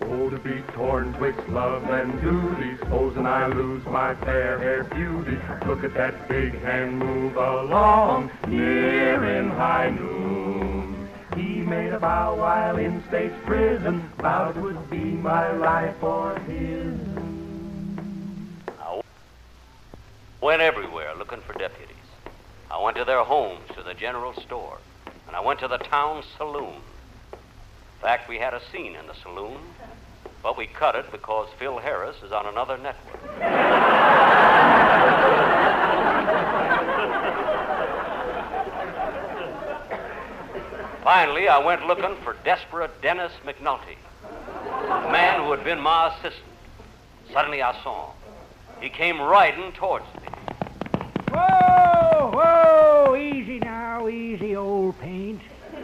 Oh, 0.00 0.30
to 0.30 0.38
be 0.38 0.62
torn 0.72 1.12
twixt 1.14 1.48
love 1.48 1.88
and 1.90 2.20
duty, 2.20 2.76
supposing 2.78 3.26
I 3.26 3.48
lose 3.48 3.84
my 3.86 4.14
fair 4.16 4.58
hair 4.58 4.84
beauty. 4.84 5.36
Look 5.66 5.82
at 5.82 5.94
that 5.94 6.28
big 6.28 6.60
hand 6.62 6.98
move 6.98 7.36
along, 7.36 8.30
near 8.46 9.24
in 9.36 9.50
high 9.50 9.90
noon. 9.90 11.08
He 11.36 11.60
made 11.60 11.92
a 11.92 11.98
vow 11.98 12.36
while 12.36 12.76
in 12.76 13.02
state's 13.08 13.34
prison, 13.44 14.08
vowed 14.18 14.56
would 14.56 14.90
be 14.90 14.98
my 14.98 15.50
life 15.52 16.00
or 16.02 16.38
his. 16.40 16.94
I 18.80 19.00
went 20.40 20.62
everywhere 20.62 21.14
looking 21.16 21.40
for 21.40 21.54
deputies. 21.54 21.88
I 22.70 22.80
went 22.80 22.96
to 22.96 23.04
their 23.04 23.24
homes, 23.24 23.68
to 23.76 23.82
the 23.82 23.94
general 23.94 24.34
store, 24.34 24.78
and 25.32 25.38
I 25.38 25.40
went 25.40 25.60
to 25.60 25.68
the 25.68 25.78
town 25.78 26.22
saloon. 26.36 26.74
In 27.32 28.02
fact, 28.02 28.28
we 28.28 28.36
had 28.36 28.52
a 28.52 28.60
scene 28.70 28.94
in 28.94 29.06
the 29.06 29.14
saloon, 29.14 29.56
but 30.42 30.58
we 30.58 30.66
cut 30.66 30.94
it 30.94 31.10
because 31.10 31.48
Phil 31.58 31.78
Harris 31.78 32.16
is 32.22 32.32
on 32.32 32.44
another 32.44 32.76
network. 32.76 33.40
Finally, 41.02 41.48
I 41.48 41.58
went 41.64 41.86
looking 41.86 42.14
for 42.22 42.36
desperate 42.44 42.90
Dennis 43.00 43.32
McNulty, 43.46 43.96
the 44.20 45.10
man 45.10 45.40
who 45.42 45.50
had 45.50 45.64
been 45.64 45.80
my 45.80 46.08
assistant. 46.08 46.44
Suddenly, 47.32 47.62
I 47.62 47.72
saw 47.82 48.08
him. 48.08 48.16
He 48.82 48.90
came 48.90 49.18
riding 49.18 49.72
towards 49.72 50.04
me. 50.16 50.28
Whoa, 51.30 52.30
whoa, 52.34 52.91
Easy 53.52 53.60
now, 53.60 54.08
easy, 54.08 54.56
old 54.56 54.98
paint. 54.98 55.42
I 55.76 55.82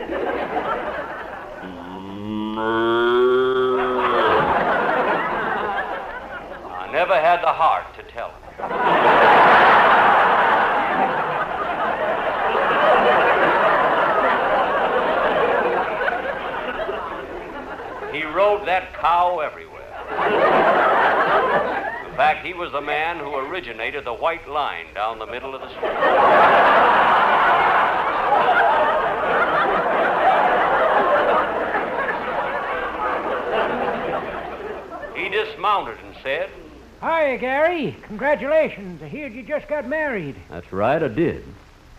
never 6.91 7.15
had 7.15 7.43
the 7.43 7.53
heart 7.53 7.95
to 7.97 8.03
tell 8.05 8.31
him. 8.31 8.39
he 18.15 18.25
rode 18.25 18.67
that 18.67 18.95
cow 18.95 19.41
everywhere. 19.41 19.85
In 22.09 22.17
fact, 22.17 22.47
he 22.47 22.55
was 22.55 22.73
the 22.73 22.81
man 22.81 23.19
who 23.19 23.37
originated 23.37 24.07
the 24.07 24.15
white 24.15 24.49
line 24.49 24.87
down 24.95 25.19
the 25.19 25.27
middle 25.27 25.55
of 25.55 25.61
the 25.61 25.69
street. 25.69 27.08
He 35.17 35.29
dismounted 35.29 35.99
and 36.05 36.17
said, 36.23 36.51
Hi, 37.01 37.37
Gary. 37.37 37.97
Congratulations. 38.03 39.03
I 39.03 39.09
heard 39.09 39.33
you 39.33 39.43
just 39.43 39.69
got 39.69 39.87
married. 39.89 40.35
That's 40.51 40.73
right, 40.73 41.03
I 41.03 41.09
did. 41.09 41.45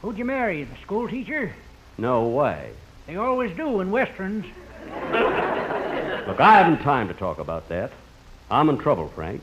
Who'd 0.02 0.18
you 0.18 0.26
marry? 0.26 0.64
The 0.64 0.78
school 0.82 1.08
teacher? 1.08 1.54
No 1.98 2.28
way. 2.28 2.72
They 3.08 3.16
always 3.16 3.56
do 3.56 3.82
in 3.82 3.92
westerns. 3.92 4.46
Look, 4.86 6.40
I 6.40 6.58
haven't 6.58 6.82
time 6.84 7.08
to 7.08 7.14
talk 7.14 7.40
about 7.40 7.70
that. 7.70 7.92
I'm 8.52 8.70
in 8.70 8.78
trouble, 8.78 9.10
Frank. 9.10 9.42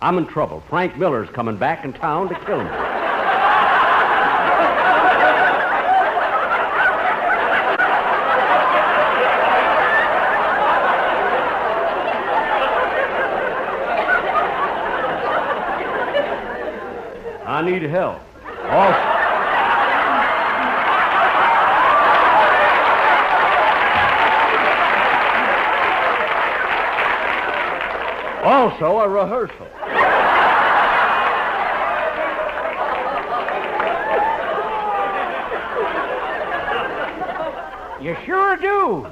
I'm 0.00 0.18
in 0.18 0.26
trouble. 0.26 0.62
Frank 0.68 0.96
Miller's 0.96 1.28
coming 1.30 1.56
back 1.56 1.84
in 1.84 1.92
town 1.92 2.28
to 2.28 2.34
kill 2.44 2.62
me. 2.62 2.70
Need 17.82 17.90
help. 17.90 18.20
Also, 18.68 19.00
also 28.44 28.98
a 29.00 29.08
rehearsal. 29.08 29.66
You 38.00 38.16
sure 38.24 38.56
do. 38.58 39.08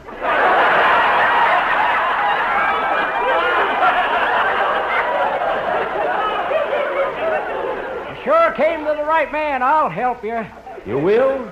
You 8.06 8.16
sure 8.22 8.50
came 8.61 8.85
to 8.85 8.95
the 8.95 9.05
right 9.05 9.33
man. 9.33 9.62
I'll 9.62 9.88
help 9.88 10.23
you. 10.23 10.47
You 10.85 10.99
will? 10.99 11.50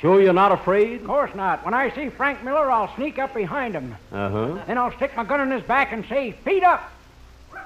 Sure 0.00 0.20
you're 0.20 0.32
not 0.32 0.50
afraid? 0.50 1.02
Of 1.02 1.06
course 1.06 1.32
not. 1.36 1.64
When 1.64 1.72
I 1.72 1.94
see 1.94 2.08
Frank 2.08 2.42
Miller, 2.42 2.68
I'll 2.70 2.92
sneak 2.96 3.18
up 3.20 3.32
behind 3.32 3.74
him. 3.74 3.94
Uh 4.10 4.28
huh. 4.28 4.64
Then 4.66 4.76
I'll 4.76 4.92
stick 4.96 5.16
my 5.16 5.22
gun 5.22 5.40
in 5.40 5.52
his 5.52 5.62
back 5.62 5.92
and 5.92 6.04
say, 6.06 6.32
feet 6.32 6.64
up. 6.64 6.90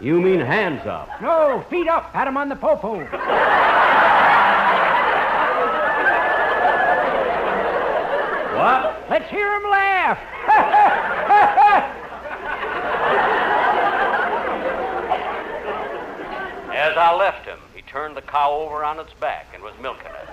You 0.00 0.20
mean 0.20 0.40
hands 0.40 0.86
up? 0.86 1.08
No, 1.22 1.64
feet 1.70 1.88
up. 1.88 2.12
Pat 2.12 2.28
him 2.28 2.36
on 2.36 2.50
the 2.50 2.56
popo. 2.56 2.98
What? 8.58 9.04
Let's 9.08 9.30
hear 9.30 9.54
him 9.54 9.70
laugh. 9.70 10.18
As 16.74 16.96
I 16.96 17.14
left 17.16 17.46
him, 17.46 17.58
he 17.71 17.71
turned 17.92 18.16
the 18.16 18.22
cow 18.22 18.50
over 18.50 18.82
on 18.84 18.98
its 18.98 19.12
back 19.20 19.48
and 19.52 19.62
was 19.62 19.74
milking 19.82 20.06
it. 20.06 20.28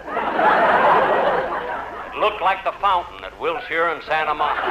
It 2.08 2.18
looked 2.18 2.42
like 2.42 2.64
the 2.64 2.72
fountain 2.80 3.22
at 3.26 3.38
Wilshire 3.38 3.90
and 3.90 4.02
Santa 4.04 4.34
Monica. 4.34 4.66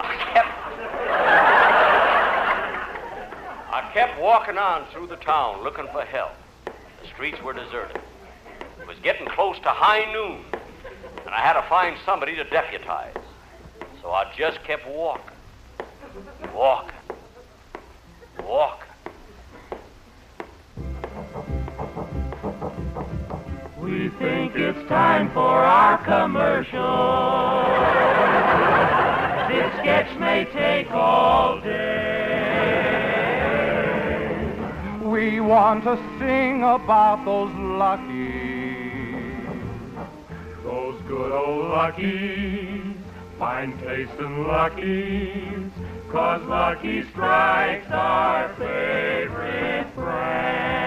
I 0.00 0.14
kept, 0.34 0.52
I 3.72 3.90
kept 3.94 4.20
walking 4.20 4.58
on 4.58 4.86
through 4.92 5.06
the 5.06 5.16
town 5.16 5.62
looking 5.62 5.86
for 5.92 6.02
help. 6.02 6.32
The 6.64 7.06
streets 7.06 7.40
were 7.40 7.52
deserted. 7.52 8.00
It 8.80 8.88
was 8.88 8.98
getting 9.04 9.28
close 9.28 9.56
to 9.60 9.68
high 9.68 10.12
noon, 10.12 10.44
and 11.24 11.32
I 11.32 11.38
had 11.38 11.52
to 11.52 11.62
find 11.68 11.96
somebody 12.04 12.34
to 12.34 12.42
deputize. 12.42 13.14
So 14.02 14.10
I 14.10 14.32
just 14.36 14.64
kept 14.64 14.88
walking. 14.88 15.36
Walking. 16.52 16.97
Walking. 18.48 18.88
We 23.78 24.08
think 24.18 24.56
it's 24.56 24.88
time 24.88 25.30
for 25.32 25.40
our 25.40 25.98
commercial. 25.98 26.80
This 29.48 29.70
sketch 29.80 30.18
may 30.18 30.46
take 30.46 30.90
all 30.90 31.60
day. 31.60 31.98
We 35.02 35.40
want 35.40 35.84
to 35.84 35.98
sing 36.18 36.62
about 36.62 37.26
those 37.26 37.52
luckies. 37.54 38.08
Those 40.64 41.02
good 41.02 41.32
old 41.32 41.68
luckies, 41.68 42.96
fine 43.38 43.76
taste 43.78 44.18
in 44.18 44.46
luckies, 44.46 45.70
cause 46.10 46.42
Lucky 46.46 47.02
Strike's 47.10 47.90
our 47.90 48.48
favorite 48.54 49.94
brand. 49.94 50.78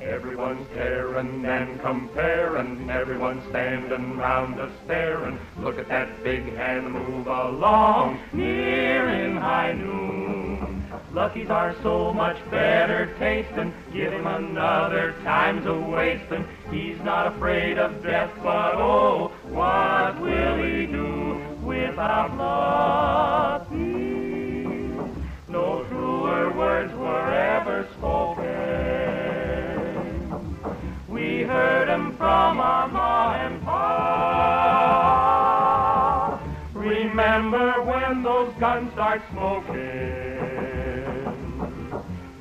Everyone's 0.00 0.66
tearing 0.74 1.44
and 1.44 1.80
comparing, 1.82 2.88
everyone's 2.88 3.46
standing 3.50 4.16
round 4.16 4.58
us 4.58 4.72
staring. 4.84 5.38
Look 5.58 5.78
at 5.78 5.88
that 5.88 6.24
big 6.24 6.54
hand 6.54 6.90
move 6.92 7.26
along, 7.26 8.20
near 8.32 9.08
in 9.08 9.36
high 9.36 9.72
noon. 9.72 10.84
Luckies 11.12 11.50
are 11.50 11.74
so 11.82 12.14
much 12.14 12.38
better 12.50 13.14
tasting. 13.18 13.74
Give 13.92 14.12
him 14.12 14.26
another 14.26 15.14
time's 15.24 15.66
a 15.66 15.74
wasting. 15.74 16.46
He's 16.70 16.98
not 17.00 17.34
afraid 17.34 17.78
of 17.78 18.02
death, 18.02 18.30
but 18.42 18.76
oh, 18.76 19.32
what 19.50 20.20
will 20.20 20.62
he 20.62 20.86
do 20.86 21.15
without 21.88 22.36
Lucky? 22.36 23.76
No 25.48 25.84
truer 25.88 26.50
words 26.52 26.92
were 26.94 27.32
ever 27.32 27.86
spoken. 27.96 28.44
We 31.08 31.42
heard 31.42 31.88
'em 31.88 32.16
from 32.16 32.60
our 32.60 32.88
ma 32.88 33.34
and 33.34 33.62
pa. 33.62 33.78
Remember 36.74 37.82
when 37.82 38.22
those 38.22 38.52
guns 38.58 38.92
start 38.92 39.22
smoking? 39.30 39.84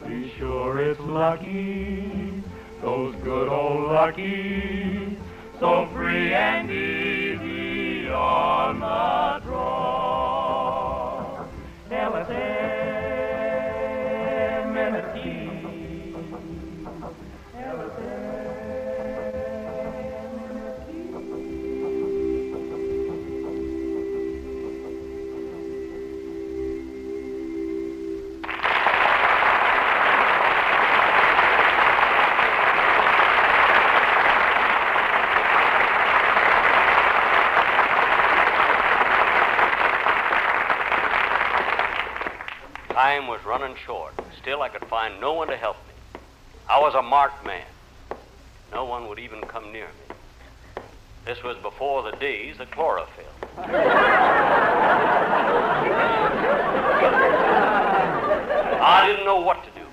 Be 0.07 0.17
sure 0.37 0.79
it's 0.81 0.99
lucky, 0.99 2.43
those 2.81 3.15
good 3.23 3.47
old 3.47 3.91
luckies, 3.91 5.17
so 5.59 5.87
free 5.93 6.33
and 6.33 6.69
easy 6.69 7.74
on 8.15 8.79
the 8.79 9.45
draw. 9.45 10.75
LSM 11.91 12.94
running 43.59 43.77
short. 43.85 44.13
Still, 44.41 44.61
I 44.61 44.67
could 44.67 44.85
find 44.89 45.21
no 45.21 45.31
one 45.31 45.47
to 45.47 45.55
help 45.55 45.77
me. 45.87 46.19
I 46.69 46.77
was 46.81 46.93
a 46.93 47.01
marked 47.01 47.45
man. 47.45 47.63
No 48.73 48.83
one 48.83 49.07
would 49.07 49.17
even 49.17 49.39
come 49.39 49.71
near 49.71 49.87
me. 49.87 50.15
This 51.23 51.41
was 51.41 51.55
before 51.59 52.03
the 52.03 52.11
days 52.17 52.59
of 52.59 52.69
chlorophyll. 52.71 53.23
I 58.81 59.07
didn't 59.07 59.25
know 59.25 59.39
what 59.39 59.63
to 59.63 59.69
do. 59.71 59.85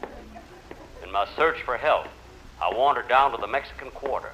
In 1.04 1.12
my 1.12 1.28
search 1.36 1.62
for 1.62 1.76
help, 1.76 2.08
I 2.60 2.74
wandered 2.74 3.08
down 3.08 3.30
to 3.30 3.36
the 3.36 3.46
Mexican 3.46 3.92
Quarter. 3.92 4.32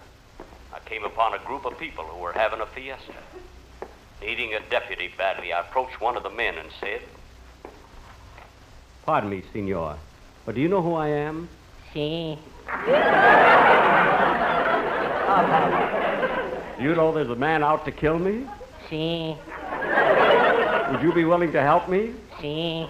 I 0.72 0.78
came 0.88 1.04
upon 1.04 1.34
a 1.34 1.38
group 1.40 1.66
of 1.66 1.78
people 1.78 2.04
who 2.04 2.18
were 2.18 2.32
having 2.32 2.62
a 2.62 2.66
fiesta. 2.66 3.12
Needing 4.22 4.54
a 4.54 4.60
deputy 4.70 5.12
badly, 5.18 5.52
I 5.52 5.60
approached 5.60 6.00
one 6.00 6.16
of 6.16 6.22
the 6.22 6.30
men 6.30 6.56
and 6.56 6.70
said, 6.80 7.02
Pardon 9.08 9.30
me, 9.30 9.42
senor, 9.54 9.96
but 10.44 10.54
do 10.54 10.60
you 10.60 10.68
know 10.68 10.82
who 10.82 10.92
I 10.92 11.08
am? 11.08 11.48
See? 11.94 12.38
You 16.78 16.94
know 16.94 17.10
there's 17.14 17.30
a 17.30 17.34
man 17.34 17.64
out 17.64 17.86
to 17.86 17.90
kill 17.90 18.18
me? 18.18 18.44
Si, 18.90 19.34
Would 20.92 21.00
you 21.02 21.14
be 21.14 21.24
willing 21.24 21.52
to 21.52 21.62
help 21.62 21.88
me? 21.88 22.12
si, 22.38 22.86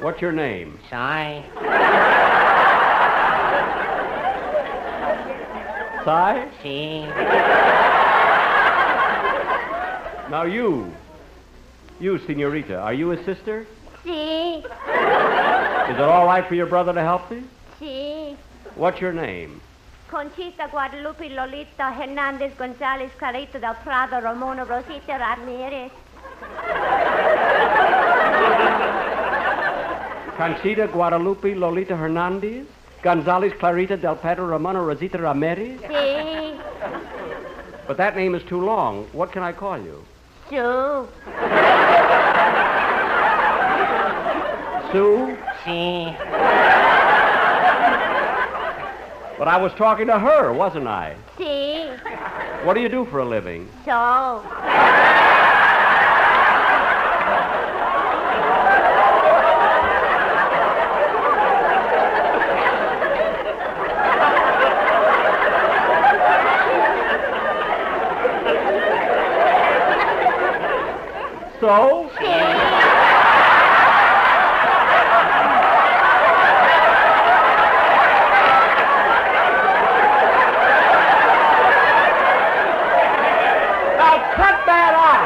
What's 0.00 0.20
your 0.22 0.30
name? 0.30 0.78
sigh. 0.88 1.42
Si? 6.04 6.62
Si. 6.62 7.00
Now 10.30 10.44
you. 10.44 10.92
You, 11.98 12.20
Senorita, 12.24 12.76
are 12.78 12.94
you 12.94 13.10
a 13.10 13.24
sister? 13.24 13.66
Si, 14.04 14.62
Is 15.90 15.96
it 15.96 16.00
all 16.00 16.26
right 16.26 16.46
for 16.46 16.54
your 16.54 16.66
brother 16.66 16.92
to 16.92 17.00
help 17.02 17.30
me? 17.30 17.44
si. 17.78 18.36
What's 18.74 19.00
your 19.00 19.12
name? 19.12 19.60
Conchita 20.08 20.68
Guadalupe 20.70 21.28
Lolita 21.28 21.92
Hernandez 21.92 22.52
Gonzalez 22.56 23.10
Carito 23.18 23.60
del 23.60 23.74
Prado 23.84 24.20
Ramona 24.20 24.64
Rosita 24.64 25.18
Ramirez. 25.18 25.90
Conchita 30.36 30.86
Guadalupe 30.88 31.54
Lolita 31.54 31.94
Hernandez? 31.96 32.66
Gonzalez 33.02 33.52
Clarita 33.58 33.96
del 33.96 34.16
Pedro 34.16 34.46
Ramona 34.48 34.80
Rosita 34.80 35.18
Ramirez? 35.18 35.78
Si, 35.80 36.58
But 37.86 37.98
that 37.98 38.16
name 38.16 38.34
is 38.34 38.42
too 38.44 38.60
long. 38.64 39.06
What 39.12 39.30
can 39.30 39.42
I 39.42 39.52
call 39.52 39.78
you? 39.78 40.02
Sue. 40.48 41.06
Sue? 44.92 45.36
Si. 45.64 46.16
But 49.36 49.48
I 49.48 49.56
was 49.60 49.72
talking 49.72 50.06
to 50.06 50.16
her, 50.16 50.52
wasn't 50.52 50.86
I? 50.86 51.16
See. 51.36 51.86
What 52.64 52.74
do 52.74 52.80
you 52.80 52.88
do 52.88 53.04
for 53.06 53.18
a 53.18 53.24
living? 53.24 53.68
so. 53.84 54.40
So? 71.60 72.10
Now 83.96 84.18
cut 84.34 84.66
that 84.66 84.92
out! 84.94 85.24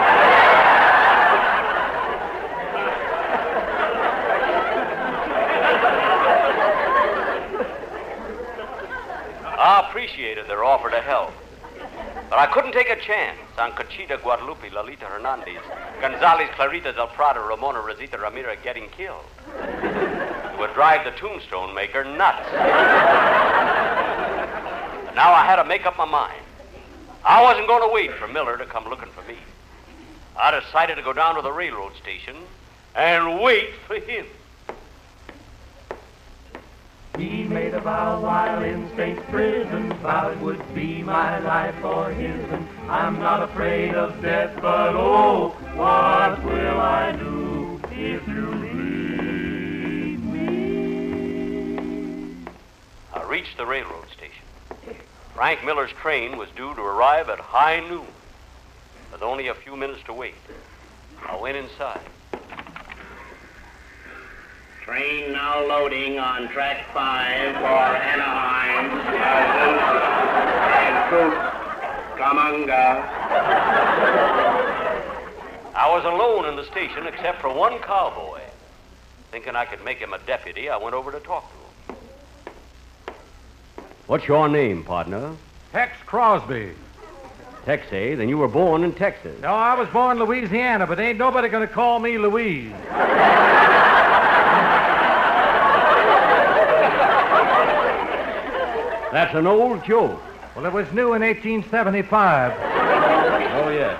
I 9.59 9.89
appreciated 9.89 10.47
their 10.47 10.63
offer 10.63 10.91
to 10.91 11.01
help. 11.01 11.33
But 12.31 12.39
I 12.39 12.47
couldn't 12.59 12.73
take 12.73 12.91
a 12.91 13.01
chance 13.01 13.39
on 13.57 13.71
Conchita 13.71 14.19
Guadalupe, 14.21 14.69
Lolita 14.71 15.05
Hernandez, 15.05 15.63
Gonzalez 16.01 16.49
Clarita 16.57 16.93
del 16.93 17.07
Prado, 17.07 17.47
Ramona 17.47 17.81
Rosita 17.81 18.19
Ramirez 18.19 18.59
getting 18.65 18.89
killed. 18.89 19.23
It 19.47 20.59
would 20.59 20.75
drive 20.75 21.05
the 21.05 21.13
tombstone 21.13 21.73
maker 21.73 22.03
nuts. 22.03 22.51
Now 25.15 25.33
I 25.33 25.45
had 25.47 25.63
to 25.63 25.65
make 25.65 25.87
up 25.87 25.97
my 25.97 26.05
mind. 26.05 26.43
I 27.25 27.41
wasn't 27.45 27.69
going 27.69 27.89
to 27.89 27.95
wait 27.95 28.15
for 28.15 28.27
Miller 28.27 28.59
to 28.59 28.67
come 28.67 28.89
looking 28.89 29.11
for 29.11 29.23
me. 29.31 29.39
I 30.37 30.51
decided 30.59 30.97
to 30.97 31.03
go 31.03 31.13
down 31.13 31.37
to 31.37 31.43
the 31.43 31.53
railroad 31.53 31.95
station 31.95 32.35
and 32.97 33.41
wait 33.41 33.71
for 33.87 34.01
him. 34.01 34.27
He 37.17 37.38
made 37.49 37.73
a 37.75 37.81
vow 37.81 38.21
while 38.21 38.63
in 38.63 38.89
state 38.93 39.17
prison, 39.29 39.93
vowed 40.03 40.37
it 40.37 40.41
would 40.41 40.75
be 40.75 41.03
my 41.03 41.39
life 41.39 41.83
or 41.83 42.11
his. 42.11 42.45
And 42.51 42.69
I'm 42.89 43.19
not 43.19 43.43
afraid 43.43 43.95
of 43.95 44.21
death, 44.21 44.55
but 44.61 44.95
oh, 44.95 45.51
what 45.75 46.45
will 46.45 46.81
I 46.81 47.13
do 47.13 47.81
if 47.91 48.29
you 48.29 48.51
leave 48.51 50.23
me? 50.23 51.27
Uh, 53.15 53.21
I 53.21 53.23
reached 53.25 53.57
the 53.57 53.67
railroad 53.67 54.09
station. 54.11 54.45
Frank 55.35 55.65
Miller's 55.65 55.93
train 55.93 56.37
was 56.37 56.51
due 56.51 56.75
to 56.75 56.83
arrive 56.83 57.29
at 57.31 57.39
high 57.39 57.81
noon, 57.81 58.09
with 59.13 59.23
only 59.23 59.49
a 59.49 59.55
few 59.55 59.77
minutes 59.77 60.03
to 60.07 60.13
wait. 60.13 60.35
I 61.27 61.37
went 61.37 61.57
inside. 61.57 62.01
Train 64.89 65.33
now 65.35 65.67
loading 65.67 66.19
on 66.19 66.49
track 66.49 66.87
five 66.95 67.55
for 67.57 67.67
Anaheim, 67.67 68.89
Azusa, 69.21 70.01
and 70.81 71.11
Coop, 71.11 71.35
Kamanga. 72.19 73.05
I 75.75 75.91
was 75.91 76.07
alone 76.07 76.47
in 76.47 76.57
the 76.57 76.65
station 76.65 77.07
except 77.07 77.43
for 77.43 77.53
one 77.53 77.79
cowboy. 77.81 78.41
Thinking 79.31 79.55
I 79.55 79.67
could 79.67 79.85
make 79.85 79.99
him 79.99 80.15
a 80.15 80.19
deputy, 80.21 80.71
I 80.71 80.79
went 80.79 80.95
over 80.95 81.13
to 81.13 81.21
talk 81.21 81.45
to 81.53 81.93
him. 81.93 81.99
What's 84.07 84.27
your 84.27 84.49
name, 84.49 84.85
partner? 84.85 85.37
Tex 85.71 85.99
Crosby. 86.07 86.73
Tex, 87.67 87.87
eh? 87.93 88.15
Then 88.15 88.31
you 88.31 88.39
were 88.39 88.49
born 88.49 88.85
in 88.85 88.95
Texas. 88.95 89.39
No, 89.43 89.49
I 89.49 89.79
was 89.79 89.87
born 89.91 90.17
in 90.17 90.25
Louisiana, 90.25 90.87
but 90.87 90.99
ain't 90.99 91.19
nobody 91.19 91.51
gonna 91.51 91.67
call 91.67 91.99
me 91.99 92.17
Louise. 92.17 92.73
That's 99.13 99.35
an 99.35 99.47
old 99.47 99.85
joke. 99.85 100.21
Well, 100.55 100.67
it 100.67 100.73
was 100.73 100.91
new 100.93 101.15
in 101.15 101.23
1875. 101.23 102.53
Oh, 102.53 103.71
yes. 103.71 103.99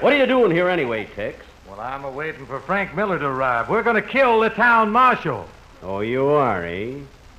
What 0.00 0.12
are 0.12 0.16
you 0.16 0.26
doing 0.26 0.50
here 0.50 0.68
anyway, 0.68 1.06
Tex? 1.14 1.44
Well, 1.68 1.80
I'm 1.80 2.04
a 2.04 2.10
waiting 2.10 2.46
for 2.46 2.60
Frank 2.60 2.94
Miller 2.94 3.18
to 3.18 3.26
arrive. 3.26 3.68
We're 3.68 3.82
gonna 3.82 4.02
kill 4.02 4.40
the 4.40 4.50
town 4.50 4.90
marshal. 4.90 5.48
Oh, 5.82 6.00
you 6.00 6.26
are, 6.26 6.64
eh? 6.64 6.94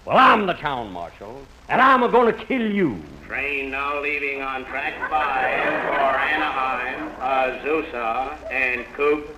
Well, 0.05 0.17
I'm 0.17 0.45
the 0.45 0.53
town 0.53 0.91
marshal, 0.91 1.41
and 1.67 1.81
I'm 1.81 2.03
a 2.03 2.09
going 2.09 2.33
to 2.33 2.45
kill 2.45 2.71
you. 2.71 3.01
Train 3.27 3.69
now 3.69 4.01
leaving 4.01 4.41
on 4.41 4.65
track 4.65 4.93
five 5.09 5.83
for 5.83 6.17
Anaheim, 6.17 7.11
Azusa, 7.19 8.51
and 8.51 8.85
Coop. 8.93 9.35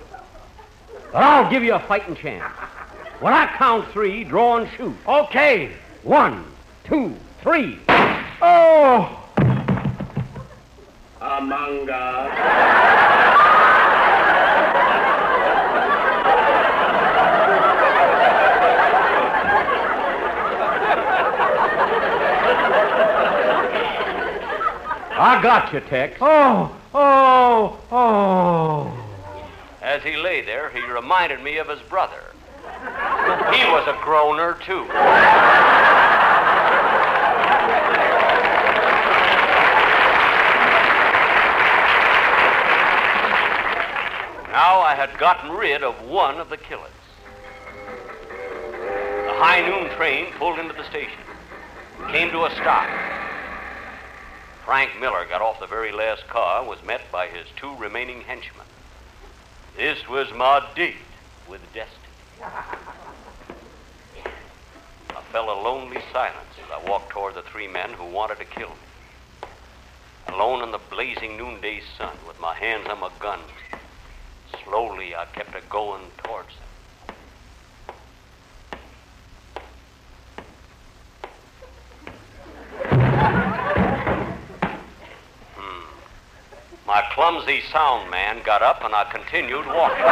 But 1.12 1.24
I'll 1.24 1.50
give 1.50 1.64
you 1.64 1.74
a 1.74 1.80
fighting 1.80 2.16
chance. 2.16 2.44
When 3.20 3.34
I 3.34 3.48
count 3.48 3.88
three, 3.90 4.24
draw 4.24 4.58
and 4.58 4.70
shoot. 4.78 4.96
Okay. 5.08 5.72
One, 6.04 6.46
two, 6.86 7.16
three. 7.42 7.80
Oh! 8.42 9.18
Amanga. 11.20 12.30
I 25.14 25.40
got 25.42 25.72
you, 25.72 25.80
Tex. 25.82 26.18
Oh! 26.20 26.76
Oh! 26.94 27.80
Oh! 27.92 28.92
As 29.82 30.04
he 30.04 30.16
lay 30.16 30.42
there, 30.42 30.70
he 30.70 30.82
reminded 30.82 31.44
me 31.44 31.58
of 31.58 31.68
his 31.68 31.80
brother. 31.82 32.24
He 33.54 33.64
was 33.66 33.88
a 33.88 33.98
groaner, 34.04 34.58
too. 34.66 34.86
Now 44.52 44.82
I 44.82 44.96
had 44.96 45.18
gotten 45.18 45.52
rid 45.52 45.82
of 45.82 46.04
one 46.04 46.38
of 46.38 46.50
the 46.50 46.58
killers. 46.58 46.92
The 48.28 49.34
high 49.38 49.66
noon 49.66 49.90
train 49.96 50.34
pulled 50.38 50.60
into 50.60 50.74
the 50.74 50.84
station, 50.90 51.22
came 52.10 52.32
to 52.32 52.44
a 52.44 52.52
stop. 52.56 52.86
Frank 54.66 55.00
Miller 55.00 55.26
got 55.26 55.42
off 55.42 55.62
the 55.62 55.68
very 55.68 55.94
last 55.94 56.28
car 56.28 56.60
and 56.60 56.68
was 56.68 56.84
met 56.84 57.10
by 57.14 57.28
his 57.28 57.48
two 57.56 57.74
remaining 57.78 58.20
henchmen. 58.22 58.66
This 59.78 60.06
was 60.10 60.34
my 60.34 60.68
date 60.76 60.96
with 61.50 61.62
destiny. 61.74 61.98
I 62.44 62.76
felt 65.32 65.48
a 65.48 65.62
lonely 65.62 66.02
silence 66.12 66.58
as 66.62 66.70
I 66.72 66.90
walked 66.90 67.12
toward 67.12 67.36
the 67.36 67.42
three 67.42 67.70
men 67.70 67.94
who 67.94 68.06
wanted 68.06 68.40
to 68.40 68.46
kill 68.46 68.70
me. 68.70 68.76
Alone 70.28 70.62
in 70.62 70.72
the 70.72 70.80
blazing 70.90 71.38
noonday 71.38 71.82
sun 71.98 72.18
with 72.28 72.38
my 72.42 72.54
hands 72.54 72.88
on 72.90 73.00
my 73.00 73.12
guns, 73.20 73.50
slowly 74.64 75.16
I 75.16 75.26
kept 75.26 75.56
a 75.56 75.62
going 75.70 76.02
towards 76.24 76.50
them. 76.50 76.68
Hmm. 85.56 85.86
My 86.88 87.04
clumsy 87.14 87.62
sound 87.72 88.10
man 88.10 88.42
got 88.44 88.62
up 88.62 88.84
and 88.84 88.94
I 88.94 89.04
continued 89.06 89.66
walking. 89.68 90.06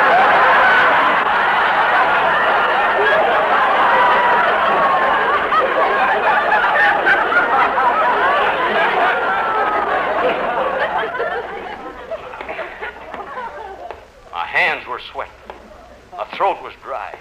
My 14.32 14.46
hands 14.46 14.86
were 15.00 15.12
sweating. 15.12 15.34
My 16.12 16.26
throat 16.36 16.62
was 16.62 16.74
dry. 16.84 17.18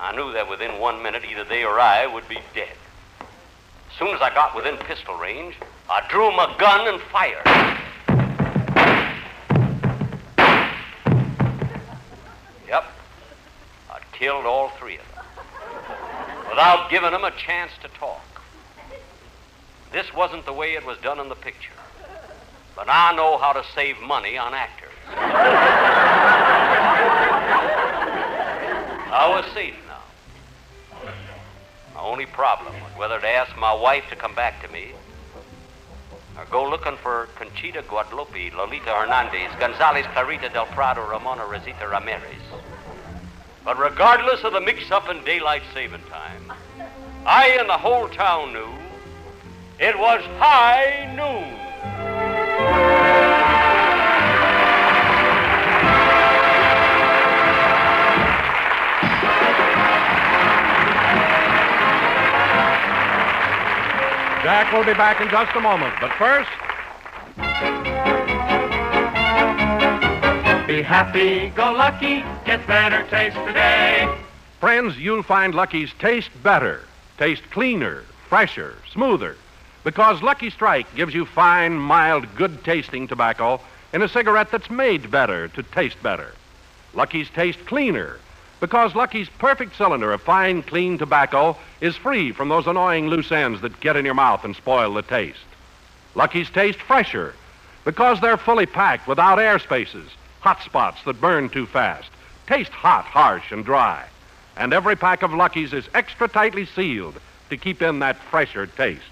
I 0.00 0.14
knew 0.14 0.32
that 0.32 0.48
within 0.48 0.78
one 0.78 1.02
minute 1.02 1.22
either 1.30 1.44
they 1.44 1.64
or 1.64 1.80
I 1.80 2.06
would 2.06 2.28
be 2.28 2.38
dead. 2.54 2.76
As 3.20 3.98
soon 3.98 4.08
as 4.08 4.20
I 4.20 4.30
got 4.34 4.54
within 4.54 4.76
pistol 4.76 5.16
range, 5.16 5.54
I 5.90 6.06
drew 6.08 6.30
my 6.32 6.54
gun 6.58 6.88
and 6.88 7.00
fired. 7.10 7.46
Yep, 12.68 12.84
I'd 13.90 14.12
killed 14.12 14.46
all 14.46 14.70
three 14.70 14.98
of 14.98 15.14
them 15.14 15.24
without 16.48 16.90
giving 16.90 17.12
them 17.12 17.24
a 17.24 17.30
chance 17.30 17.72
to 17.82 17.88
talk. 17.88 18.42
This 19.92 20.12
wasn't 20.14 20.46
the 20.46 20.52
way 20.52 20.74
it 20.74 20.86
was 20.86 20.98
done 20.98 21.20
in 21.20 21.28
the 21.28 21.34
picture, 21.34 21.72
but 22.76 22.86
I 22.88 23.14
know 23.14 23.38
how 23.38 23.52
to 23.52 23.64
save 23.74 24.00
money 24.00 24.36
on 24.38 24.54
actors. 24.54 24.88
I 29.12 29.28
was 29.28 29.44
safe 29.52 29.76
now. 29.86 31.10
My 31.94 32.00
only 32.00 32.24
problem 32.24 32.72
was 32.82 32.92
whether 32.96 33.20
to 33.20 33.28
ask 33.28 33.54
my 33.58 33.74
wife 33.74 34.04
to 34.08 34.16
come 34.16 34.34
back 34.34 34.62
to 34.62 34.72
me 34.72 34.92
or 36.38 36.46
go 36.46 36.68
looking 36.68 36.96
for 36.96 37.28
Conchita 37.36 37.82
Guadalupe, 37.82 38.52
Lolita 38.56 38.88
Hernandez, 38.88 39.50
Gonzalez 39.60 40.06
Clarita 40.14 40.48
del 40.48 40.64
Prado, 40.64 41.06
Ramona 41.06 41.44
Rosita 41.44 41.86
Ramirez. 41.86 42.40
But 43.66 43.78
regardless 43.78 44.44
of 44.44 44.54
the 44.54 44.62
mix 44.62 44.90
up 44.90 45.10
in 45.10 45.22
daylight 45.24 45.62
saving 45.74 46.02
time, 46.08 46.50
I 47.26 47.48
and 47.60 47.68
the 47.68 47.76
whole 47.76 48.08
town 48.08 48.54
knew 48.54 48.72
it 49.78 49.98
was 49.98 50.22
high 50.38 51.12
noon. 51.14 52.91
Jack 64.52 64.70
will 64.70 64.84
be 64.84 64.92
back 64.92 65.18
in 65.18 65.30
just 65.30 65.56
a 65.56 65.60
moment, 65.60 65.94
but 65.98 66.12
first. 66.18 66.50
Be 70.66 70.82
happy, 70.82 71.48
go 71.56 71.72
lucky, 71.72 72.22
get 72.44 72.66
better 72.66 73.02
taste 73.08 73.34
today. 73.46 74.06
Friends, 74.60 74.98
you'll 74.98 75.22
find 75.22 75.54
Lucky's 75.54 75.90
taste 75.98 76.28
better, 76.42 76.82
taste 77.16 77.42
cleaner, 77.50 78.02
fresher, 78.28 78.76
smoother, 78.92 79.36
because 79.84 80.20
Lucky 80.20 80.50
Strike 80.50 80.94
gives 80.94 81.14
you 81.14 81.24
fine, 81.24 81.78
mild, 81.78 82.26
good 82.36 82.62
tasting 82.62 83.08
tobacco 83.08 83.58
in 83.94 84.02
a 84.02 84.08
cigarette 84.08 84.50
that's 84.50 84.68
made 84.68 85.10
better 85.10 85.48
to 85.48 85.62
taste 85.62 86.02
better. 86.02 86.34
Lucky's 86.92 87.30
taste 87.30 87.64
cleaner, 87.64 88.18
because 88.62 88.94
Lucky's 88.94 89.28
perfect 89.40 89.74
cylinder 89.74 90.12
of 90.12 90.22
fine, 90.22 90.62
clean 90.62 90.96
tobacco 90.96 91.56
is 91.80 91.96
free 91.96 92.30
from 92.30 92.48
those 92.48 92.68
annoying 92.68 93.08
loose 93.08 93.32
ends 93.32 93.60
that 93.60 93.80
get 93.80 93.96
in 93.96 94.04
your 94.04 94.14
mouth 94.14 94.44
and 94.44 94.54
spoil 94.54 94.94
the 94.94 95.02
taste. 95.02 95.44
Lucky's 96.14 96.48
taste 96.48 96.78
fresher, 96.78 97.34
because 97.84 98.20
they're 98.20 98.36
fully 98.36 98.64
packed 98.64 99.08
without 99.08 99.40
air 99.40 99.58
spaces, 99.58 100.08
hot 100.38 100.62
spots 100.62 101.02
that 101.02 101.20
burn 101.20 101.48
too 101.48 101.66
fast, 101.66 102.08
taste 102.46 102.70
hot, 102.70 103.04
harsh, 103.04 103.50
and 103.50 103.64
dry. 103.64 104.04
And 104.56 104.72
every 104.72 104.94
pack 104.94 105.24
of 105.24 105.34
Lucky's 105.34 105.72
is 105.72 105.88
extra 105.92 106.28
tightly 106.28 106.64
sealed 106.64 107.18
to 107.50 107.56
keep 107.56 107.82
in 107.82 107.98
that 107.98 108.16
fresher 108.30 108.68
taste. 108.68 109.02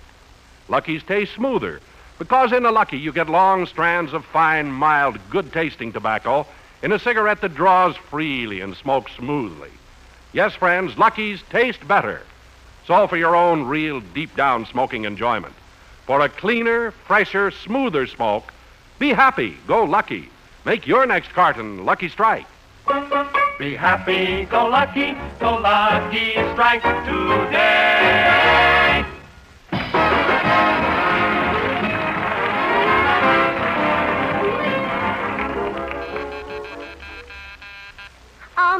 Lucky's 0.68 1.02
taste 1.02 1.34
smoother, 1.34 1.80
because 2.20 2.52
in 2.52 2.64
a 2.64 2.70
Lucky 2.70 2.98
you 2.98 3.12
get 3.12 3.28
long 3.28 3.66
strands 3.66 4.12
of 4.12 4.24
fine, 4.26 4.70
mild, 4.70 5.18
good 5.28 5.52
tasting 5.52 5.92
tobacco 5.92 6.46
in 6.82 6.92
a 6.92 6.98
cigarette 6.98 7.40
that 7.40 7.54
draws 7.54 7.96
freely 7.96 8.60
and 8.60 8.76
smokes 8.76 9.12
smoothly. 9.16 9.70
Yes, 10.32 10.54
friends, 10.54 10.96
Lucky's 10.96 11.42
taste 11.50 11.86
better. 11.86 12.22
So 12.86 13.06
for 13.06 13.16
your 13.16 13.36
own 13.36 13.64
real 13.64 14.00
deep 14.00 14.34
down 14.36 14.66
smoking 14.66 15.04
enjoyment. 15.04 15.54
For 16.06 16.20
a 16.20 16.28
cleaner, 16.28 16.90
fresher, 16.90 17.50
smoother 17.50 18.06
smoke, 18.06 18.52
be 18.98 19.10
happy, 19.10 19.56
go 19.66 19.84
Lucky. 19.84 20.28
Make 20.64 20.86
your 20.86 21.06
next 21.06 21.32
carton 21.32 21.84
Lucky 21.84 22.08
Strike. 22.08 22.46
Be 23.58 23.76
happy, 23.76 24.44
go 24.46 24.66
lucky, 24.66 25.14
go 25.38 25.56
lucky, 25.56 26.32
strike 26.52 26.82
today. 27.04 28.39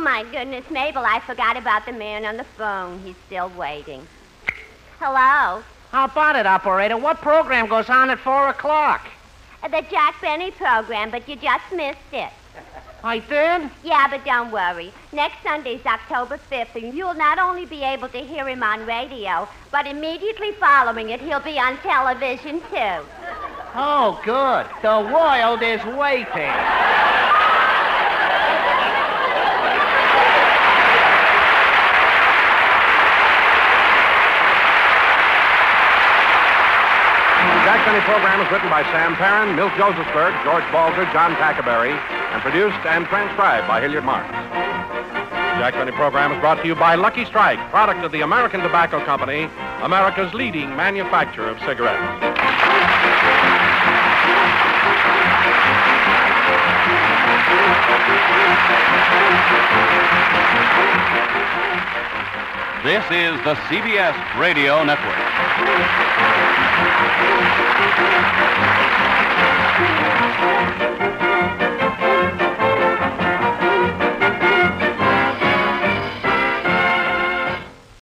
My 0.00 0.24
goodness, 0.30 0.68
Mabel, 0.70 1.04
I 1.04 1.20
forgot 1.20 1.56
about 1.56 1.86
the 1.86 1.92
man 1.92 2.24
on 2.24 2.36
the 2.36 2.44
phone. 2.44 3.00
He's 3.00 3.16
still 3.26 3.48
waiting. 3.50 4.06
Hello? 4.98 5.62
How 5.92 6.04
about 6.04 6.36
it, 6.36 6.46
operator? 6.46 6.96
What 6.96 7.20
program 7.20 7.66
goes 7.68 7.88
on 7.88 8.10
at 8.10 8.18
4 8.18 8.48
o'clock? 8.50 9.06
Uh, 9.62 9.68
The 9.68 9.82
Jack 9.90 10.20
Benny 10.20 10.50
program, 10.50 11.10
but 11.10 11.28
you 11.28 11.36
just 11.36 11.64
missed 11.72 11.98
it. 12.12 12.30
I 13.02 13.18
did? 13.18 13.70
Yeah, 13.82 14.08
but 14.10 14.24
don't 14.26 14.50
worry. 14.50 14.92
Next 15.12 15.42
Sunday's 15.42 15.84
October 15.86 16.38
5th, 16.50 16.74
and 16.76 16.92
you'll 16.94 17.14
not 17.14 17.38
only 17.38 17.64
be 17.64 17.82
able 17.82 18.08
to 18.08 18.18
hear 18.18 18.46
him 18.46 18.62
on 18.62 18.84
radio, 18.86 19.48
but 19.72 19.86
immediately 19.86 20.52
following 20.52 21.08
it, 21.10 21.20
he'll 21.20 21.40
be 21.40 21.58
on 21.58 21.78
television, 21.78 22.60
too. 22.60 23.00
Oh, 23.74 24.20
good. 24.24 24.66
The 24.82 25.00
world 25.12 25.62
is 25.62 25.82
waiting. 25.96 26.99
Benny 37.90 38.05
program 38.05 38.40
is 38.40 38.53
written 38.53 38.70
by 38.70 38.85
Sam 38.94 39.16
Perrin, 39.16 39.57
Milt 39.57 39.72
Josephsberg, 39.72 40.31
George 40.44 40.62
Balzer, 40.70 41.11
John 41.11 41.35
Tackaberry, 41.35 41.90
and 41.90 42.40
produced 42.40 42.79
and 42.87 43.05
transcribed 43.07 43.66
by 43.66 43.81
Hilliard 43.81 44.05
Marks. 44.05 44.31
Jack 45.59 45.74
Benny 45.74 45.90
program 45.90 46.31
is 46.31 46.38
brought 46.38 46.62
to 46.62 46.68
you 46.68 46.76
by 46.76 46.94
Lucky 46.94 47.24
Strike, 47.24 47.59
product 47.70 48.05
of 48.05 48.12
the 48.12 48.20
American 48.20 48.61
Tobacco 48.61 49.05
Company, 49.05 49.50
America's 49.83 50.33
leading 50.35 50.70
manufacturer 50.76 51.48
of 51.48 51.59
cigarettes. 51.66 51.98
This 62.85 63.05
is 63.11 63.35
the 63.42 63.57
CBS 63.66 64.38
Radio 64.38 64.85
Network. 64.85 65.49
Thank 65.72 65.90
you. 70.80 70.89